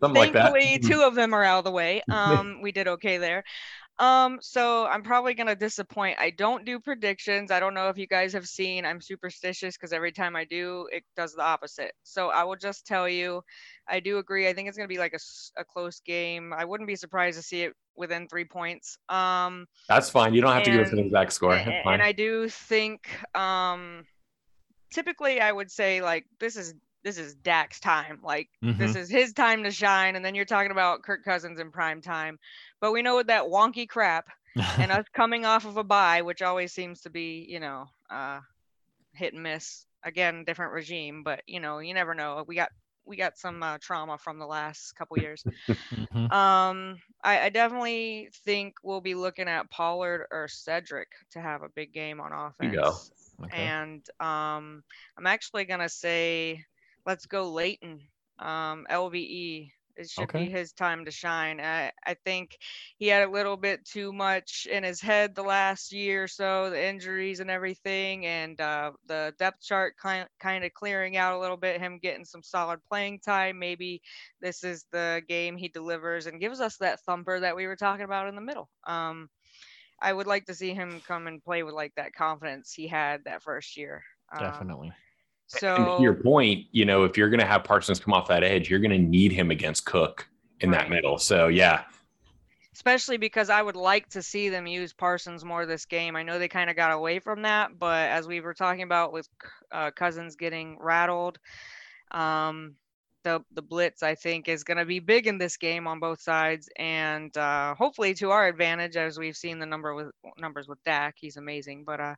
[0.00, 0.52] something like that.
[0.52, 2.02] Thankfully, two of them are out of the way.
[2.10, 3.44] Um, we did okay there.
[4.00, 6.18] Um, so I'm probably gonna disappoint.
[6.18, 7.50] I don't do predictions.
[7.50, 8.86] I don't know if you guys have seen.
[8.86, 11.92] I'm superstitious because every time I do, it does the opposite.
[12.02, 13.42] So I will just tell you,
[13.86, 14.48] I do agree.
[14.48, 16.52] I think it's gonna be like a, a close game.
[16.52, 18.96] I wouldn't be surprised to see it within three points.
[19.10, 20.32] Um, that's fine.
[20.32, 21.54] You don't have and, to give us an exact score.
[21.54, 24.06] And, and I do think, um,
[24.90, 28.20] typically I would say like this is this is Dak's time.
[28.22, 28.78] Like mm-hmm.
[28.78, 30.16] this is his time to shine.
[30.16, 32.38] And then you're talking about Kirk Cousins in prime time.
[32.80, 36.42] But we know with that wonky crap and us coming off of a bye, which
[36.42, 38.40] always seems to be, you know, uh,
[39.14, 39.86] hit and miss.
[40.02, 42.42] Again, different regime, but you know, you never know.
[42.46, 42.70] We got
[43.04, 45.44] we got some uh, trauma from the last couple years.
[45.68, 46.32] mm-hmm.
[46.32, 51.68] Um, I, I, definitely think we'll be looking at Pollard or Cedrick to have a
[51.68, 53.10] big game on offense.
[53.44, 53.56] Okay.
[53.56, 54.82] And um,
[55.18, 56.64] I'm actually gonna say
[57.06, 58.00] let's go Leighton,
[58.38, 59.72] um, LVE.
[59.96, 60.46] It should okay.
[60.46, 61.60] be his time to shine.
[61.60, 62.56] I, I think
[62.96, 66.70] he had a little bit too much in his head the last year or so,
[66.70, 71.40] the injuries and everything, and uh, the depth chart kind kind of clearing out a
[71.40, 71.80] little bit.
[71.80, 73.58] Him getting some solid playing time.
[73.58, 74.00] Maybe
[74.40, 78.04] this is the game he delivers and gives us that thumper that we were talking
[78.04, 78.70] about in the middle.
[78.86, 79.28] Um,
[80.00, 83.24] I would like to see him come and play with like that confidence he had
[83.24, 84.02] that first year.
[84.32, 84.92] Um, Definitely.
[85.58, 88.28] So and to your point, you know, if you're going to have Parsons come off
[88.28, 90.28] that edge, you're going to need him against Cook
[90.60, 90.82] in right.
[90.82, 91.18] that middle.
[91.18, 91.82] So yeah.
[92.72, 96.14] especially because I would like to see them use Parsons more this game.
[96.14, 99.12] I know they kind of got away from that, but as we were talking about
[99.12, 99.28] with
[99.72, 101.38] uh, Cousins getting rattled,
[102.12, 102.76] um,
[103.22, 106.20] the the blitz I think is going to be big in this game on both
[106.20, 110.82] sides, and uh, hopefully to our advantage as we've seen the number with numbers with
[110.84, 111.16] Dak.
[111.18, 112.14] He's amazing, but uh,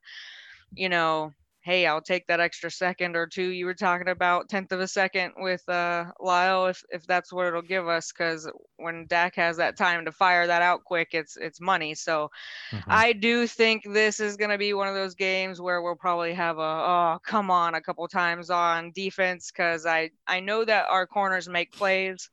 [0.74, 1.32] you know
[1.64, 4.88] hey, I'll take that extra second or two you were talking about, tenth of a
[4.88, 9.56] second with uh, La'el, if if that's what it'll give us, because when Dak has
[9.58, 11.94] that time to fire that out quick, it's it's money.
[11.94, 12.30] So
[12.72, 12.90] mm-hmm.
[12.90, 16.34] I do think this is going to be one of those games where we'll probably
[16.34, 20.86] have a oh come on a couple times on defense, because I I know that
[20.90, 22.28] our corners make plays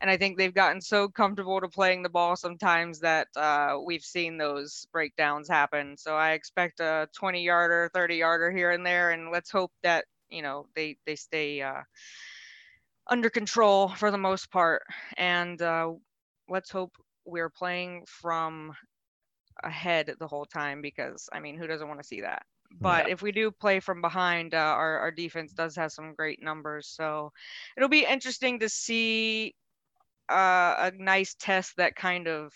[0.00, 4.04] and I think they've gotten so comfortable to playing the ball sometimes that uh, we've
[4.04, 5.96] seen those breakdowns happen.
[5.96, 10.04] So I expect a 20 yarder, 30 yarder here and there, and let's hope that
[10.30, 11.82] you know they they stay uh,
[13.08, 14.82] under control for the most part,
[15.16, 15.92] and uh,
[16.48, 16.92] let's hope
[17.24, 18.72] we're playing from
[19.62, 22.42] ahead the whole time because I mean who doesn't want to see that?
[22.80, 23.12] but yeah.
[23.12, 26.88] if we do play from behind, uh, our, our defense does have some great numbers.
[26.88, 27.32] So
[27.76, 29.54] it'll be interesting to see
[30.30, 32.52] uh, a nice test that kind of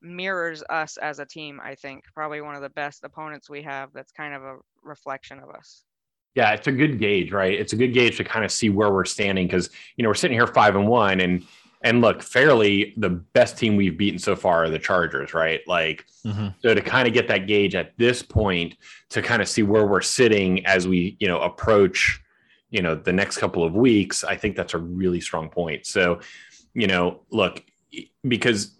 [0.00, 1.60] mirrors us as a team.
[1.62, 3.90] I think probably one of the best opponents we have.
[3.92, 5.84] That's kind of a reflection of us.
[6.34, 7.58] Yeah, it's a good gauge, right?
[7.58, 10.14] It's a good gauge to kind of see where we're standing because you know we're
[10.14, 11.44] sitting here five and one, and
[11.82, 15.60] and look, fairly the best team we've beaten so far are the Chargers, right?
[15.66, 16.48] Like, mm-hmm.
[16.60, 18.76] so to kind of get that gauge at this point
[19.10, 22.20] to kind of see where we're sitting as we you know approach
[22.70, 25.86] you know the next couple of weeks, I think that's a really strong point.
[25.86, 26.20] So
[26.74, 27.62] you know, look,
[28.26, 28.72] because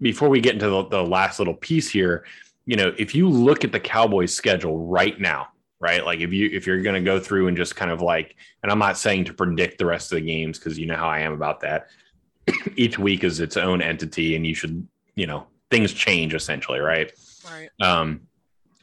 [0.00, 2.24] before we get into the, the last little piece here,
[2.66, 5.48] you know, if you look at the Cowboys schedule right now,
[5.80, 6.04] right?
[6.04, 8.70] Like if you if you're going to go through and just kind of like, and
[8.70, 11.20] I'm not saying to predict the rest of the games because you know how I
[11.20, 11.88] am about that.
[12.76, 17.12] Each week is its own entity, and you should, you know, things change essentially, right?
[17.50, 17.70] Right.
[17.80, 18.22] Um,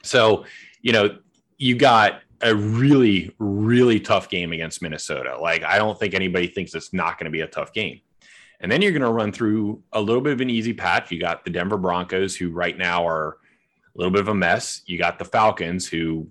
[0.03, 0.45] so
[0.81, 1.17] you know,
[1.57, 5.37] you got a really really tough game against Minnesota.
[5.39, 8.01] Like I don't think anybody thinks it's not going to be a tough game.
[8.59, 11.11] And then you're going to run through a little bit of an easy patch.
[11.11, 13.37] You got the Denver Broncos, who right now are
[13.95, 14.81] a little bit of a mess.
[14.85, 16.27] You got the Falcons, who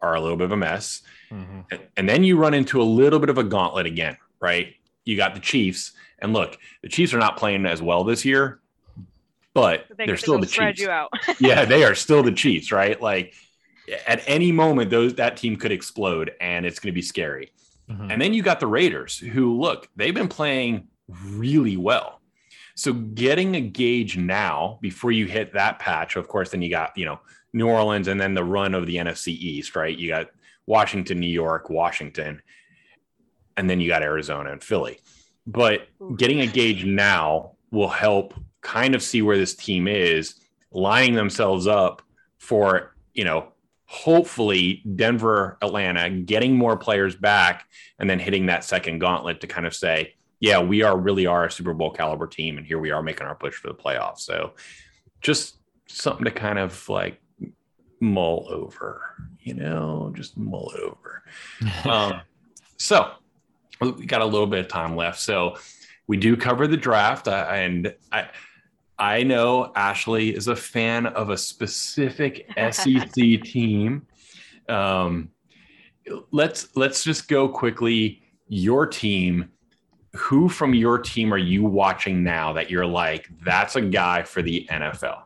[0.00, 1.02] are a little bit of a mess.
[1.30, 1.60] Mm-hmm.
[1.70, 4.74] And, and then you run into a little bit of a gauntlet again, right?
[5.04, 5.92] You got the Chiefs.
[6.18, 8.60] And look, the Chiefs are not playing as well this year,
[9.52, 10.80] but they, are still the Chiefs.
[11.40, 13.00] yeah, they are still the Chiefs, right?
[13.00, 13.34] Like
[14.06, 17.52] at any moment, those that team could explode, and it's going to be scary.
[17.90, 18.10] Mm-hmm.
[18.10, 22.20] And then you got the Raiders, who look, they've been playing really well.
[22.74, 26.96] So getting a gauge now before you hit that patch, of course, then you got,
[26.96, 27.20] you know,
[27.52, 29.96] New Orleans and then the run of the NFC East, right?
[29.96, 30.26] You got
[30.66, 32.42] Washington, New York, Washington,
[33.56, 35.00] and then you got Arizona and Philly.
[35.46, 40.34] But getting a gauge now will help kind of see where this team is,
[40.70, 42.02] lining themselves up
[42.36, 43.52] for, you know,
[43.86, 47.66] hopefully Denver, Atlanta, getting more players back
[47.98, 51.46] and then hitting that second gauntlet to kind of say, yeah, we are really are
[51.46, 54.20] a Super Bowl caliber team, and here we are making our push for the playoffs.
[54.20, 54.52] So
[55.20, 57.20] just something to kind of like
[58.00, 59.00] mull over,
[59.40, 61.22] you know, just mull over.
[61.88, 62.20] um,
[62.76, 63.12] so
[63.80, 65.20] we got a little bit of time left.
[65.20, 65.56] So
[66.06, 68.28] we do cover the draft, uh, and I.
[68.98, 74.06] I know Ashley is a fan of a specific SEC team.
[74.70, 75.32] Um,
[76.30, 78.22] let's let's just go quickly.
[78.48, 79.50] Your team
[80.16, 84.42] who from your team are you watching now that you're like, that's a guy for
[84.42, 85.22] the NFL?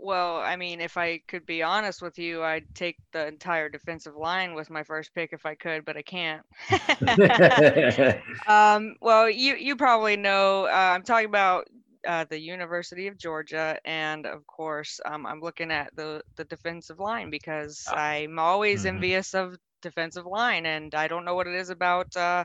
[0.00, 4.16] Well, I mean, if I could be honest with you, I'd take the entire defensive
[4.16, 6.42] line with my first pick if I could, but I can't.
[8.46, 11.66] um, well, you you probably know uh, I'm talking about
[12.06, 17.00] uh, the University of Georgia, and of course, um, I'm looking at the the defensive
[17.00, 17.96] line because ah.
[17.96, 18.96] I'm always mm-hmm.
[18.96, 22.44] envious of defensive line, and I don't know what it is about uh,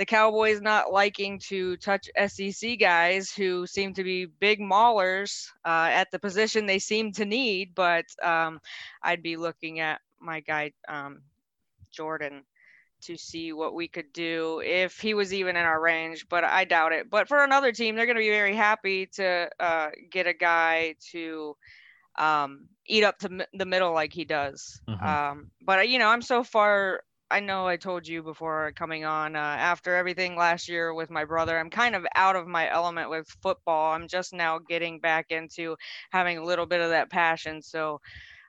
[0.00, 5.90] the Cowboys not liking to touch SEC guys who seem to be big maulers uh,
[5.92, 7.74] at the position they seem to need.
[7.74, 8.60] But um,
[9.02, 11.20] I'd be looking at my guy um,
[11.92, 12.44] Jordan
[13.02, 16.64] to see what we could do if he was even in our range, but I
[16.64, 17.10] doubt it.
[17.10, 20.94] But for another team, they're going to be very happy to uh, get a guy
[21.12, 21.56] to
[22.16, 24.80] um, eat up to m- the middle like he does.
[24.88, 25.06] Mm-hmm.
[25.06, 29.36] Um, but you know, I'm so far I know I told you before coming on,
[29.36, 33.08] uh, after everything last year with my brother, I'm kind of out of my element
[33.08, 33.92] with football.
[33.92, 35.76] I'm just now getting back into
[36.10, 37.62] having a little bit of that passion.
[37.62, 38.00] So,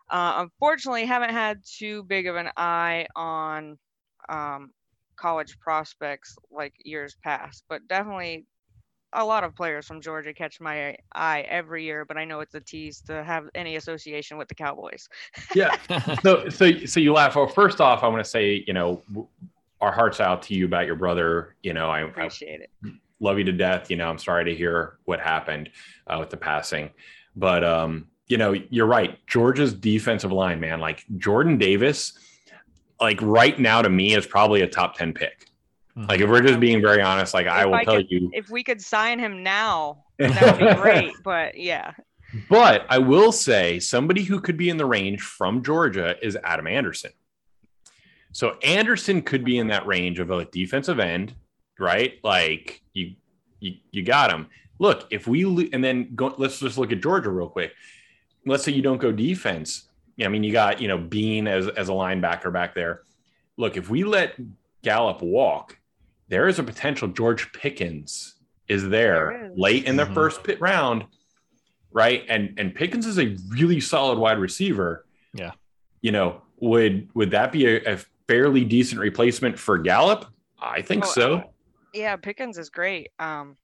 [0.10, 3.80] uh, unfortunately, haven't had too big of an eye on
[4.30, 4.72] um,
[5.18, 8.48] college prospects like years past, but definitely
[9.14, 12.56] a lot of players from Georgia catch my eye every year, but I know it's
[12.56, 15.10] a tease to have any association with the Cowboys.
[15.54, 15.76] yeah.
[16.22, 17.36] So so so you laugh.
[17.36, 19.02] Well, first off, I want to say you know
[19.80, 21.56] our hearts out to you about your brother.
[21.64, 22.94] You know, I appreciate I it.
[23.20, 23.90] Love you to death.
[23.90, 25.70] You know, I'm sorry to hear what happened
[26.08, 26.90] uh, with the passing,
[27.36, 29.18] but um, you know, you're right.
[29.28, 32.14] Georgia's defensive line, man, like Jordan Davis,
[33.00, 35.48] like right now to me is probably a top ten pick.
[36.02, 36.10] Mm-hmm.
[36.10, 38.32] Like if we're just being very honest, like if I will I tell could, you,
[38.34, 41.14] if we could sign him now, that'd be great.
[41.24, 41.94] But yeah.
[42.50, 46.66] But I will say somebody who could be in the range from Georgia is Adam
[46.66, 47.12] Anderson.
[48.32, 51.36] So Anderson could be in that range of a defensive end,
[51.78, 52.14] right?
[52.24, 53.16] Like you,
[53.60, 54.48] you, you got him.
[54.80, 57.74] Look, if we and then go, let's just look at Georgia real quick.
[58.46, 59.90] Let's say you don't go defense.
[60.24, 63.02] I mean, you got you know Dean as as a linebacker back there.
[63.58, 64.36] Look, if we let
[64.82, 65.78] Gallup walk,
[66.32, 68.36] there is a potential George Pickens
[68.70, 69.58] is there, there is.
[69.58, 70.14] late in the mm-hmm.
[70.14, 71.04] first pit round,
[71.92, 72.24] right?
[72.30, 75.06] And and Pickens is a really solid wide receiver.
[75.34, 75.52] Yeah.
[76.00, 80.26] You know, would would that be a, a fairly decent replacement for Gallup?
[80.58, 81.54] I think oh, so.
[81.94, 83.10] Yeah, Pickens is great.
[83.20, 83.58] Um,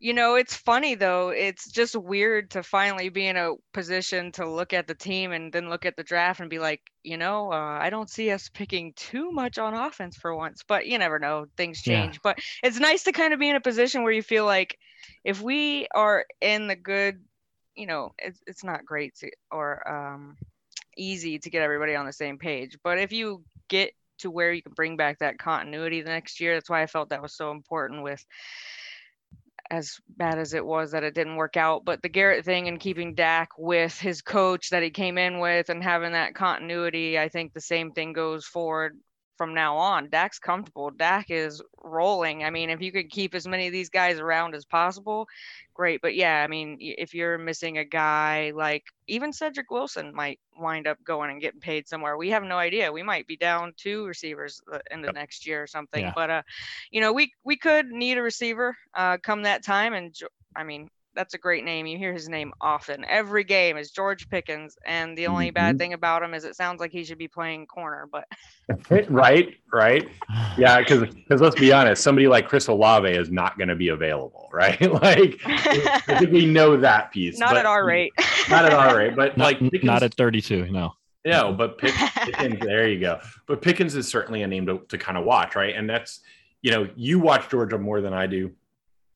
[0.00, 1.30] you know, it's funny though.
[1.30, 5.52] It's just weird to finally be in a position to look at the team and
[5.52, 8.48] then look at the draft and be like, you know, uh, I don't see us
[8.48, 10.62] picking too much on offense for once.
[10.66, 12.14] But you never know; things change.
[12.14, 12.20] Yeah.
[12.22, 14.78] But it's nice to kind of be in a position where you feel like
[15.24, 17.20] if we are in the good,
[17.74, 20.36] you know, it's it's not great to, or um,
[20.96, 22.78] easy to get everybody on the same page.
[22.84, 26.54] But if you get to where you can bring back that continuity the next year,
[26.54, 28.24] that's why I felt that was so important with
[29.70, 31.84] as bad as it was that it didn't work out.
[31.84, 35.68] But the Garrett thing and keeping Dak with his coach that he came in with
[35.68, 38.96] and having that continuity, I think the same thing goes forward
[39.38, 40.10] from now on.
[40.10, 40.90] Dak's comfortable.
[40.90, 42.44] Dak is rolling.
[42.44, 45.28] I mean, if you could keep as many of these guys around as possible,
[45.72, 46.02] great.
[46.02, 50.86] But yeah, I mean, if you're missing a guy like even Cedrick Wilson might wind
[50.86, 52.16] up going and getting paid somewhere.
[52.16, 52.92] We have no idea.
[52.92, 54.60] We might be down two receivers
[54.90, 55.14] in the yep.
[55.14, 56.04] next year or something.
[56.04, 56.12] Yeah.
[56.14, 56.42] But uh,
[56.90, 59.94] you know, we we could need a receiver uh, come that time.
[59.94, 60.14] And
[60.56, 61.84] I mean, that's a great name.
[61.84, 63.04] You hear his name often.
[63.04, 65.54] Every game is George Pickens, and the only mm-hmm.
[65.54, 68.08] bad thing about him is it sounds like he should be playing corner.
[68.10, 68.28] But
[69.10, 70.08] right, right,
[70.56, 73.88] yeah, because because let's be honest, somebody like Chris Olave is not going to be
[73.88, 74.80] available, right?
[75.02, 77.36] like I think we know that piece.
[77.36, 78.12] Not at our rate.
[78.48, 80.70] not at our rate, but not, like Pickens, not at thirty-two.
[80.70, 80.92] No.
[81.24, 83.18] No, but Pick, Pickens, there you go.
[83.46, 85.74] But Pickens is certainly a name to, to kind of watch, right?
[85.74, 86.20] And that's,
[86.62, 88.52] you know, you watch Georgia more than I do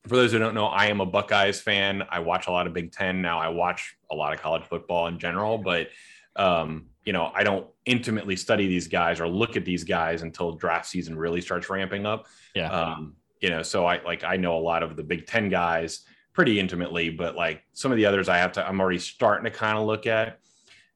[0.08, 2.02] for those who don't know, I am a Buckeyes fan.
[2.10, 3.38] I watch a lot of Big Ten now.
[3.38, 5.88] I watch a lot of college football in general, but
[6.36, 10.52] um, you know, I don't intimately study these guys or look at these guys until
[10.52, 12.26] draft season really starts ramping up.
[12.54, 12.70] Yeah.
[12.70, 16.04] Um, you know, so I like I know a lot of the Big Ten guys
[16.32, 19.50] pretty intimately, but like some of the others I have to I'm already starting to
[19.50, 20.38] kind of look at.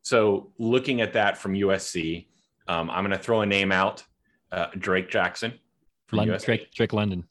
[0.03, 2.29] So looking at that from USC,
[2.69, 4.05] um, I'm going to throw a name out,
[4.53, 5.55] uh, Drake Jackson
[6.07, 6.45] from London, USC.
[6.45, 7.25] Drake, Drake London.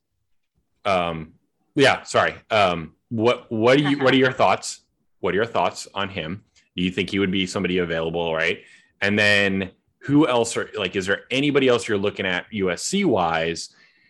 [0.83, 1.34] Um,
[1.75, 2.35] yeah, sorry.
[2.49, 4.81] Um, what what do you what are your thoughts?
[5.19, 6.43] What are your thoughts on him?
[6.75, 8.59] Do you think he would be somebody available, right?
[9.01, 13.69] And then who else are like is there anybody else you're looking at USC wise,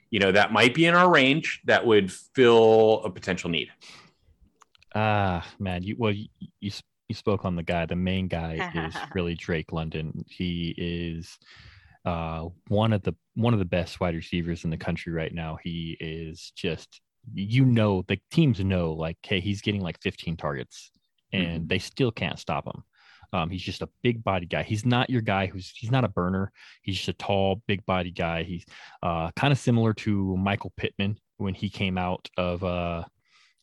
[0.10, 3.72] you know, that might be in our range that would fill a potential need?
[4.94, 6.28] Ah, uh, man, you well you,
[6.60, 6.72] you
[7.08, 7.86] you spoke on the guy.
[7.86, 10.26] The main guy is really Drake London.
[10.28, 11.38] He is
[12.06, 15.58] uh, one of the one of the best wide receivers in the country right now.
[15.64, 17.02] He is just
[17.34, 20.92] you know the teams know like hey he's getting like 15 targets
[21.32, 21.68] and mm-hmm.
[21.68, 22.84] they still can't stop him.
[23.34, 24.64] Um, he's just a big body guy.
[24.64, 26.52] He's not your guy who's he's not a burner.
[26.84, 28.44] He's just a tall big body guy.
[28.44, 28.66] He's
[29.04, 33.04] uh, kind of similar to michael pittman when he came out of uh,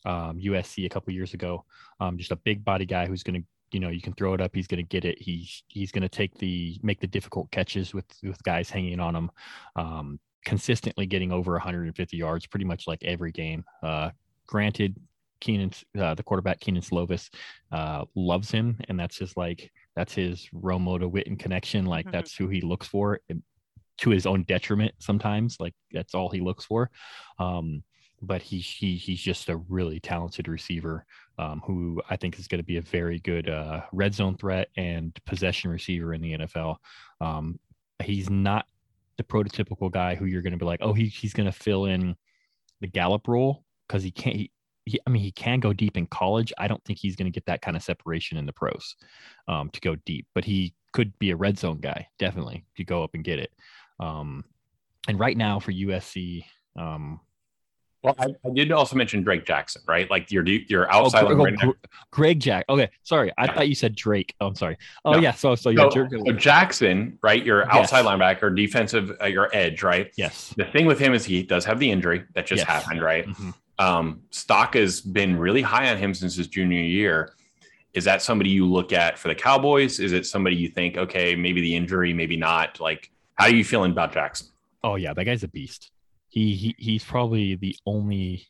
[0.05, 1.65] um, usc a couple years ago.
[1.99, 4.41] Um, just a big body guy who's going to you know you can throw it
[4.41, 4.51] up.
[4.53, 5.19] He's going to get it.
[5.19, 9.15] He's he's going to take the make the difficult catches with with guys hanging on
[9.15, 9.31] him.
[9.75, 13.63] Um, consistently getting over 150 yards pretty much like every game.
[13.81, 14.11] Uh,
[14.47, 14.95] granted,
[15.39, 17.29] Keenan, uh, the quarterback Keenan Slovis,
[17.71, 21.85] uh, loves him, and that's his like that's his Romo to Witten connection.
[21.85, 22.13] Like mm-hmm.
[22.13, 23.19] that's who he looks for,
[23.97, 25.57] to his own detriment sometimes.
[25.59, 26.89] Like that's all he looks for.
[27.39, 27.83] Um,
[28.21, 31.05] but he, he he's just a really talented receiver
[31.37, 34.69] um, who I think is going to be a very good uh, red zone threat
[34.77, 36.77] and possession receiver in the NFL.
[37.19, 37.59] Um,
[38.01, 38.65] he's not
[39.23, 41.85] the prototypical guy who you're going to be like, oh, he, he's going to fill
[41.85, 42.15] in
[42.81, 44.35] the Gallup role because he can't.
[44.35, 44.51] He,
[44.85, 46.51] he, I mean, he can go deep in college.
[46.57, 48.95] I don't think he's going to get that kind of separation in the pros
[49.47, 53.01] um, to go deep, but he could be a red zone guy, definitely, to go
[53.01, 53.51] up and get it.
[54.01, 54.43] Um,
[55.07, 56.43] and right now for USC,
[56.77, 57.21] um,
[58.03, 60.09] Well, I, I, did also mention Drake Jackson, right?
[60.09, 61.73] Like your your outside oh, oh,
[62.11, 62.65] Greg Jack.
[62.67, 63.53] Okay, sorry, I yeah.
[63.53, 64.35] thought you said Drake.
[64.41, 64.77] Oh, I'm sorry.
[65.05, 65.19] Oh no.
[65.19, 67.43] yeah, so so, so, so Jackson, right?
[67.43, 68.07] Your outside yes.
[68.07, 70.11] linebacker, defensive, uh, your edge, right?
[70.17, 70.53] Yes.
[70.57, 72.67] The thing with him is he does have the injury that just yes.
[72.67, 73.25] happened, right?
[73.25, 73.51] Mm-hmm.
[73.79, 77.33] Um, stock has been really high on him since his junior year.
[77.93, 79.99] Is that somebody you look at for the Cowboys?
[79.99, 82.81] Is it somebody you think, okay, maybe the injury, maybe not?
[82.81, 84.47] Like, how are you feeling about Jackson?
[84.83, 85.91] Oh yeah, that guy's a beast
[86.33, 88.47] he, he he's probably the only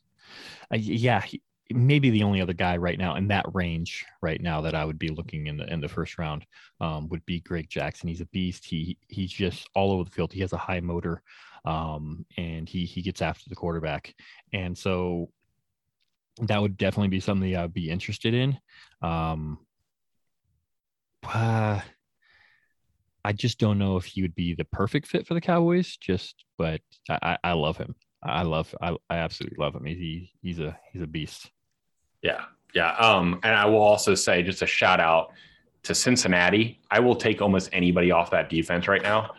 [0.73, 4.61] uh, yeah he, maybe the only other guy right now in that range right now
[4.61, 6.45] that I would be looking in the in the first round
[6.79, 8.07] um, would be Greg Jackson.
[8.07, 8.63] He's a beast.
[8.63, 10.31] He he's just all over the field.
[10.31, 11.21] He has a high motor,
[11.65, 14.15] um, and he he gets after the quarterback.
[14.53, 15.29] And so
[16.41, 18.57] that would definitely be something I'd be interested in.
[19.01, 19.59] Um,
[21.25, 21.81] uh,
[23.26, 25.97] I just don't know if he would be the perfect fit for the Cowboys.
[25.97, 27.95] Just, but I, I love him.
[28.21, 29.86] I love, I, I absolutely love him.
[29.86, 31.51] He, he's a, he's a beast.
[32.21, 32.93] Yeah, yeah.
[32.95, 35.32] Um, and I will also say, just a shout out
[35.84, 36.80] to Cincinnati.
[36.89, 39.32] I will take almost anybody off that defense right now.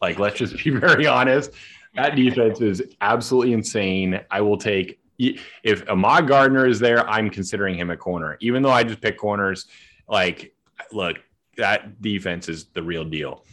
[0.00, 1.52] Like, let's just be very honest.
[1.94, 4.20] That defense is absolutely insane.
[4.30, 7.08] I will take if Ahmad Gardner is there.
[7.08, 9.66] I'm considering him a corner, even though I just pick corners.
[10.08, 10.54] Like,
[10.92, 11.16] look,
[11.56, 13.44] that defense is the real deal.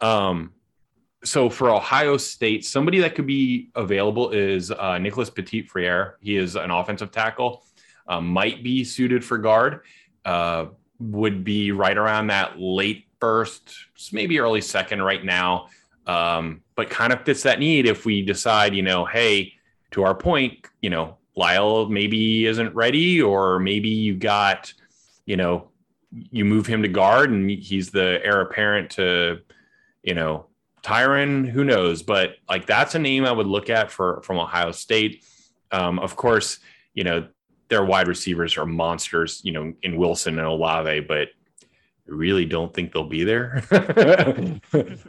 [0.00, 0.52] Um,
[1.24, 6.16] so for Ohio State, somebody that could be available is uh, Nicholas Petit Frere.
[6.20, 7.64] He is an offensive tackle,
[8.06, 9.80] uh, might be suited for guard.
[10.24, 10.66] Uh,
[11.00, 13.72] would be right around that late first,
[14.12, 15.68] maybe early second right now.
[16.06, 19.52] Um, but kind of fits that need if we decide, you know, hey,
[19.90, 24.72] to our point, you know, La'el maybe isn't ready, or maybe you got,
[25.26, 25.68] you know,
[26.12, 29.40] you move him to guard and he's the heir apparent to,
[30.02, 30.46] you know,
[30.82, 32.02] Tyron, who knows?
[32.02, 35.24] But like that's a name I would look at for from Ohio State.
[35.70, 36.60] Um, of course,
[36.94, 37.28] you know,
[37.68, 41.28] their wide receivers are monsters, you know, in Wilson and Olave, but
[42.08, 43.62] I really don't think they'll be there.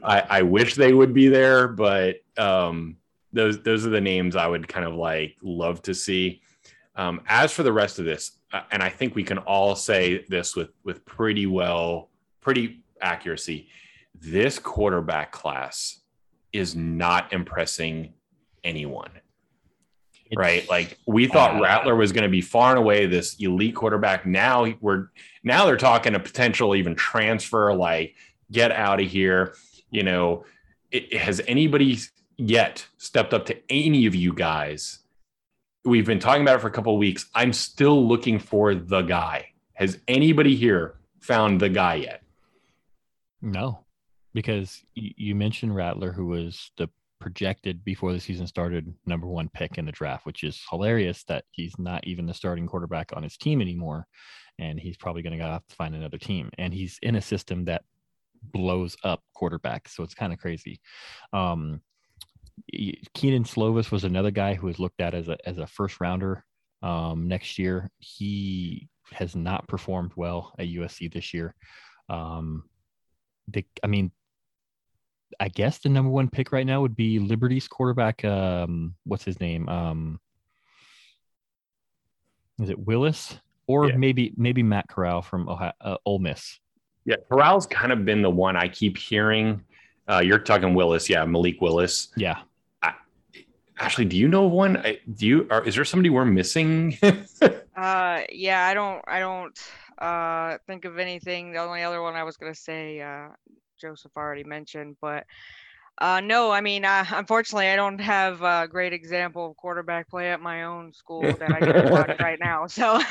[0.03, 2.97] I, I, wish they would be there, but um,
[3.31, 6.41] those those are the names I would kind of like love to see.
[6.95, 8.31] Um, as for the rest of this,
[8.71, 12.09] and I think we can all say this with with pretty well,
[12.41, 13.69] pretty accuracy.
[14.19, 16.01] This quarterback class
[16.51, 18.13] is not impressing
[18.63, 19.11] anyone.
[20.25, 20.69] It's, right?
[20.69, 24.25] Like we thought uh, Rattler was going to be far and away this elite quarterback.
[24.25, 25.07] Now we're
[25.43, 28.15] now they're talking a potential even transfer, like
[28.51, 29.55] get out of here.
[29.91, 30.45] You know,
[30.91, 31.99] it, has anybody
[32.37, 34.98] yet stepped up to any of you guys
[35.85, 37.25] We've been talking about it for a couple of weeks.
[37.33, 39.53] I'm still looking for the guy.
[39.73, 42.21] Has anybody here found the guy yet?
[43.41, 43.85] No,
[44.33, 49.77] because you mentioned Rattler, who was the projected before the season started number one pick
[49.77, 53.37] in the draft, which is hilarious that he's not even the starting quarterback on his
[53.37, 54.05] team anymore.
[54.57, 56.49] And he's probably going to have to find another team.
[56.57, 57.83] And he's in a system that
[58.41, 59.89] blows up quarterbacks.
[59.89, 60.79] So it's kind of crazy.
[61.33, 61.81] Um,
[63.13, 66.43] Kedon Slovis was another guy who was looked at as a as a first rounder
[66.81, 67.89] um, next year.
[67.99, 71.55] He has not performed well at USC this year.
[72.09, 72.63] Um,
[73.47, 74.11] the, I mean,
[75.39, 78.23] I guess the number one pick right now would be Liberty's quarterback.
[78.25, 79.69] Um, what's his name?
[79.69, 80.19] Um,
[82.61, 83.95] is it Willis or yeah.
[83.95, 86.59] maybe maybe Matt Corral from Ohio, uh, Ole Miss?
[87.05, 89.63] Yeah, Corral's kind of been the one I keep hearing.
[90.09, 92.09] Uh, you're talking Willis, yeah, Malik Willis.
[92.17, 92.41] Yeah,
[93.79, 94.83] Ashley, do you know of one?
[95.15, 95.47] Do you?
[95.49, 96.97] Are, is there somebody we're missing?
[97.01, 99.01] uh, yeah, I don't.
[99.07, 99.57] I don't
[99.97, 101.51] uh think of anything.
[101.51, 103.29] The only other one I was gonna say, uh,
[103.79, 105.25] Joseph already mentioned, but
[106.01, 110.31] uh, no, I mean, uh, unfortunately, I don't have a great example of quarterback play
[110.31, 112.67] at my own school that I can watch right now.
[112.67, 113.01] So,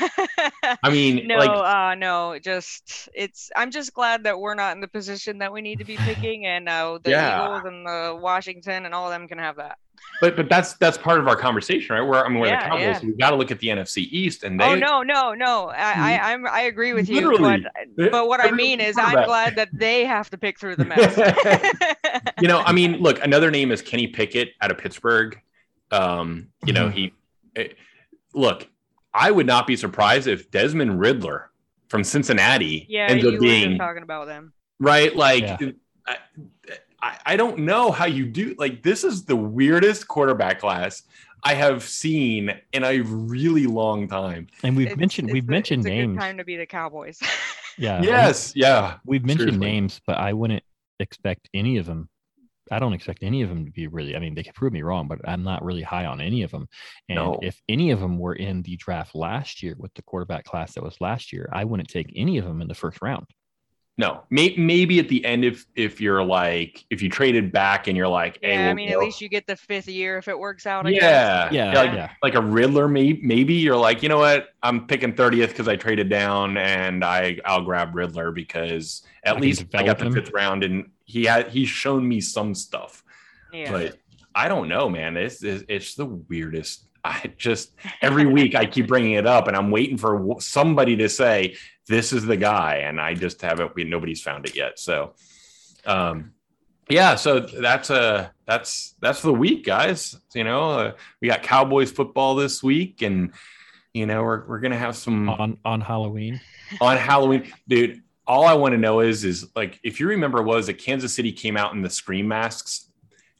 [0.83, 3.51] I mean, no, like, uh, no, just it's.
[3.55, 6.47] I'm just glad that we're not in the position that we need to be picking,
[6.47, 7.45] and uh, the yeah.
[7.45, 9.77] Eagles and the Washington and all of them can have that.
[10.21, 12.01] But but that's that's part of our conversation, right?
[12.01, 12.81] Where I mean, we're yeah, the Cowboys.
[12.81, 12.99] Yeah.
[13.03, 14.65] We've got to look at the NFC East, and they.
[14.65, 15.69] Oh no, no, no!
[15.69, 16.25] I I, mm-hmm.
[16.25, 17.37] I'm, I agree with you.
[17.37, 17.61] But,
[18.11, 21.15] but what I mean is, I'm glad that they have to pick through the mess.
[22.41, 25.39] you know, I mean, look, another name is Kenny Pickett out of Pittsburgh.
[25.91, 26.97] Um, you know, mm-hmm.
[26.97, 27.13] he
[27.55, 27.77] it,
[28.33, 28.67] look.
[29.11, 31.49] I would not be surprised if Desmond Ridder
[31.87, 34.53] from Cincinnati yeah, ends up being talking about them.
[34.79, 35.43] Right, like.
[35.43, 35.71] Yeah.
[36.05, 36.17] I,
[37.01, 41.03] I, I don't know how you do like this is the weirdest quarterback class
[41.43, 44.47] I have seen in a really long time.
[44.63, 46.17] And we've it's, mentioned it's we've a, mentioned names.
[46.17, 47.19] time to be the Cowboys.
[47.77, 48.01] yeah.
[48.01, 48.53] Yes.
[48.55, 48.97] Yeah.
[49.05, 49.67] We've mentioned Seriously.
[49.67, 50.63] names, but I wouldn't
[50.99, 52.09] expect any of them
[52.71, 54.15] I don't expect any of them to be really.
[54.15, 56.51] I mean, they could prove me wrong, but I'm not really high on any of
[56.51, 56.67] them.
[57.07, 57.39] And No.
[57.41, 60.83] if any of them were in the draft last year with the quarterback class that
[60.83, 63.25] was last year, I wouldn't take any of them in the first round.
[63.99, 67.97] No, may, maybe at the end if if you're like if you traded back and
[67.97, 70.17] you're like, hey, Yeah, I we'll mean, go- at least you get the fifth year
[70.17, 70.87] if it works out.
[70.87, 71.01] I guess.
[71.03, 72.11] yeah, Yeah, like, yeah.
[72.23, 75.75] like a Ridder, maybe maybe you're like, you know what, I'm picking 30th because I
[75.75, 80.13] traded down and I I'll grab Ridder because at I least I got the him.
[80.13, 83.03] fifth round and he had he's shown me some stuff,
[83.51, 83.69] Yeah.
[83.69, 83.97] but
[84.33, 85.17] I don't know, man.
[85.17, 86.85] It's it's, it's the weirdest.
[87.03, 91.09] I just every week I keep bringing it up and I'm waiting for somebody to
[91.09, 91.57] say
[91.89, 93.75] this is the guy, and I just haven't.
[93.75, 94.79] We, nobody's found it yet.
[94.79, 95.15] So,
[95.85, 96.31] um,
[96.89, 97.15] yeah.
[97.15, 100.15] So that's uh that's that's the week, guys.
[100.33, 103.33] You know, uh, we got Cowboys football this week, and
[103.93, 106.39] you know we're we're gonna have some on on Halloween.
[106.79, 108.01] on Halloween, dude.
[108.27, 111.31] All I want to know is, is like, if you remember, was that Kansas City
[111.31, 112.87] came out in the scream masks.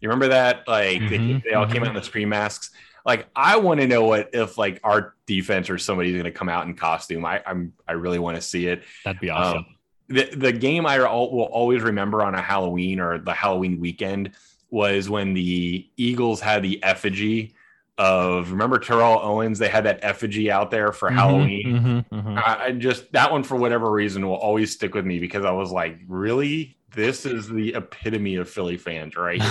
[0.01, 0.67] You remember that?
[0.67, 2.71] Like, they, Mhm, they all came out in the scream masks.
[3.05, 6.49] Like, I want to know what if like our defense or somebody's going to come
[6.49, 7.25] out in costume.
[7.25, 8.83] I, I'm, I really want to see it.
[9.05, 9.59] That'd be awesome.
[9.59, 9.65] Um,
[10.09, 14.31] the the game I will always remember on a Halloween or the Halloween weekend
[14.71, 17.53] was when the Eagles had the effigy
[17.99, 19.59] of remember Terrell Owens.
[19.59, 22.05] They had that effigy out there for Mhm, Halloween.
[22.11, 22.37] mhm, mhm.
[22.37, 25.51] I, I just that one for whatever reason will always stick with me because I
[25.51, 29.41] was like, really, this is the epitome of Philly fans, right?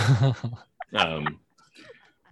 [0.96, 1.38] um,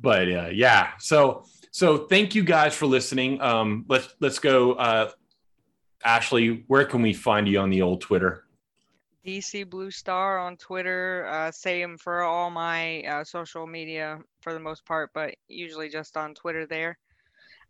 [0.01, 3.41] but uh, yeah, so so thank you guys for listening.
[3.41, 4.73] Um, let's let's go.
[4.73, 5.11] Uh,
[6.05, 8.45] Ashley, where can we find you on the old Twitter?
[9.27, 11.27] DC Blue Star on Twitter.
[11.29, 16.17] Uh, same for all my uh, social media for the most part, but usually just
[16.17, 16.97] on Twitter there.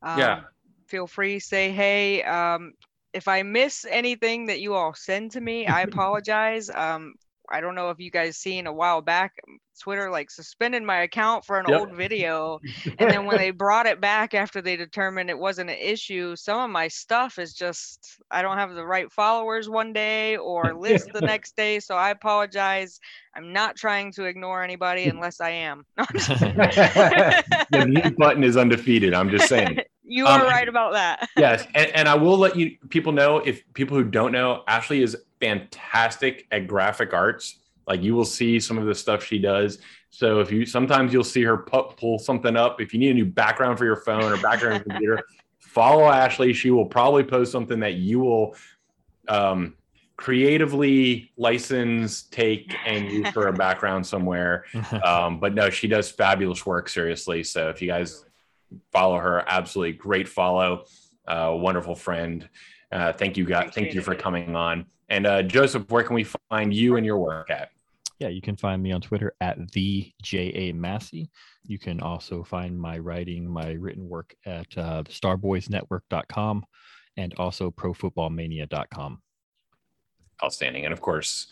[0.02, 0.40] Um, Yeah.
[0.86, 2.22] Feel free say hey.
[2.22, 2.74] Um,
[3.12, 6.70] if I miss anything that you all send to me, I apologize.
[6.70, 7.14] Um,
[7.50, 11.02] I don't know if you guys seen a while back, um, Twitter like suspended my
[11.02, 11.78] account for an Yep.
[11.80, 12.60] old video,
[12.98, 16.58] and then when they brought it back after they determined it wasn't an issue, some
[16.60, 21.10] of my stuff is just I don't have the right followers one day or list
[21.12, 21.78] the next day.
[21.80, 22.98] So I apologize.
[23.34, 25.84] I'm not trying to ignore anybody unless I am.
[25.98, 26.40] No, I'm just-
[27.70, 29.12] the mute button is undefeated.
[29.14, 29.78] I'm just saying.
[30.06, 31.28] You are Um, right about that.
[31.36, 35.02] yes, and, and I will let you people know if people who don't know, Ashley
[35.02, 37.58] is fantastic at graphic arts.
[37.86, 39.78] Like you will see some of the stuff she does.
[40.10, 42.80] So if you sometimes you'll see her pu- pull something up.
[42.80, 45.20] If you need a new background for your phone or background computer,
[45.60, 46.52] follow Ashley.
[46.52, 48.56] She will probably post something that you will
[49.28, 49.74] um,
[50.16, 54.64] creatively license, take, and use for a background somewhere.
[55.04, 56.88] Um, but no, she does fabulous work.
[56.88, 57.42] Seriously.
[57.42, 58.25] So if you guys
[58.92, 60.84] follow her, absolutely great follow.
[61.26, 62.48] Uh, wonderful friend.
[62.92, 63.72] Uh, thank you, guys.
[63.74, 64.86] Thank you for coming on.
[65.08, 67.70] And uh, Joseph, where can we find you and your work at?
[68.18, 71.30] Yeah, you can find me on Twitter at the J A Massey.
[71.64, 76.64] You can also find my writing, my written work at uh, the starboysnetwork.com
[77.16, 79.22] and also profootballmania.com.
[80.42, 80.84] Outstanding.
[80.84, 81.48] And of course,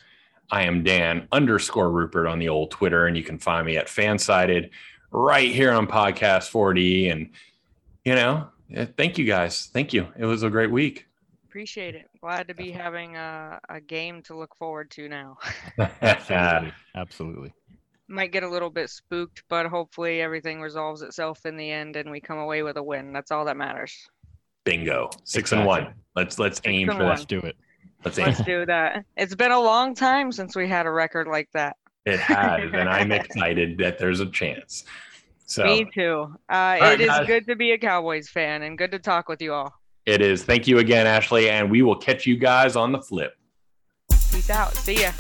[0.51, 3.87] I am Dan underscore Rupert on the old Twitter, and you can find me at
[3.87, 4.71] Fansided
[5.15, 7.11] right here on Podcast 4D.
[7.11, 7.31] And
[8.05, 9.71] you know, eh, thank you guys.
[9.73, 10.09] Thank you.
[10.19, 11.07] It was a great week.
[11.47, 12.11] Appreciate it.
[12.21, 15.39] Glad to be having a, a game to look forward to now.
[16.03, 16.73] Absolutely.
[16.97, 17.55] Absolutely.
[18.09, 22.11] Might get a little bit spooked, but hopefully everything resolves itself in the end and
[22.11, 23.13] we come away with a win.
[23.13, 23.97] That's all that matters.
[24.65, 25.11] Bingo.
[25.23, 25.95] Six and one.
[26.17, 27.15] Let's let's aim and for one.
[27.15, 27.57] Let's do it.
[28.05, 28.27] Let's aim.
[28.27, 29.05] Let's do that.
[29.17, 31.77] It's been a long time since we had a record like that.
[32.07, 34.85] It has, and I'm excited that there's a chance.
[35.47, 36.35] So Me too.
[36.51, 37.27] Uh, right, it is guys.
[37.27, 39.73] good to be a Cowboys fan and good to talk with you all.
[40.07, 40.43] it is.
[40.45, 43.35] Thank you again, Ashley, and we will catch you guys on the flip.
[44.31, 44.75] Peace out.
[44.75, 45.13] See ya.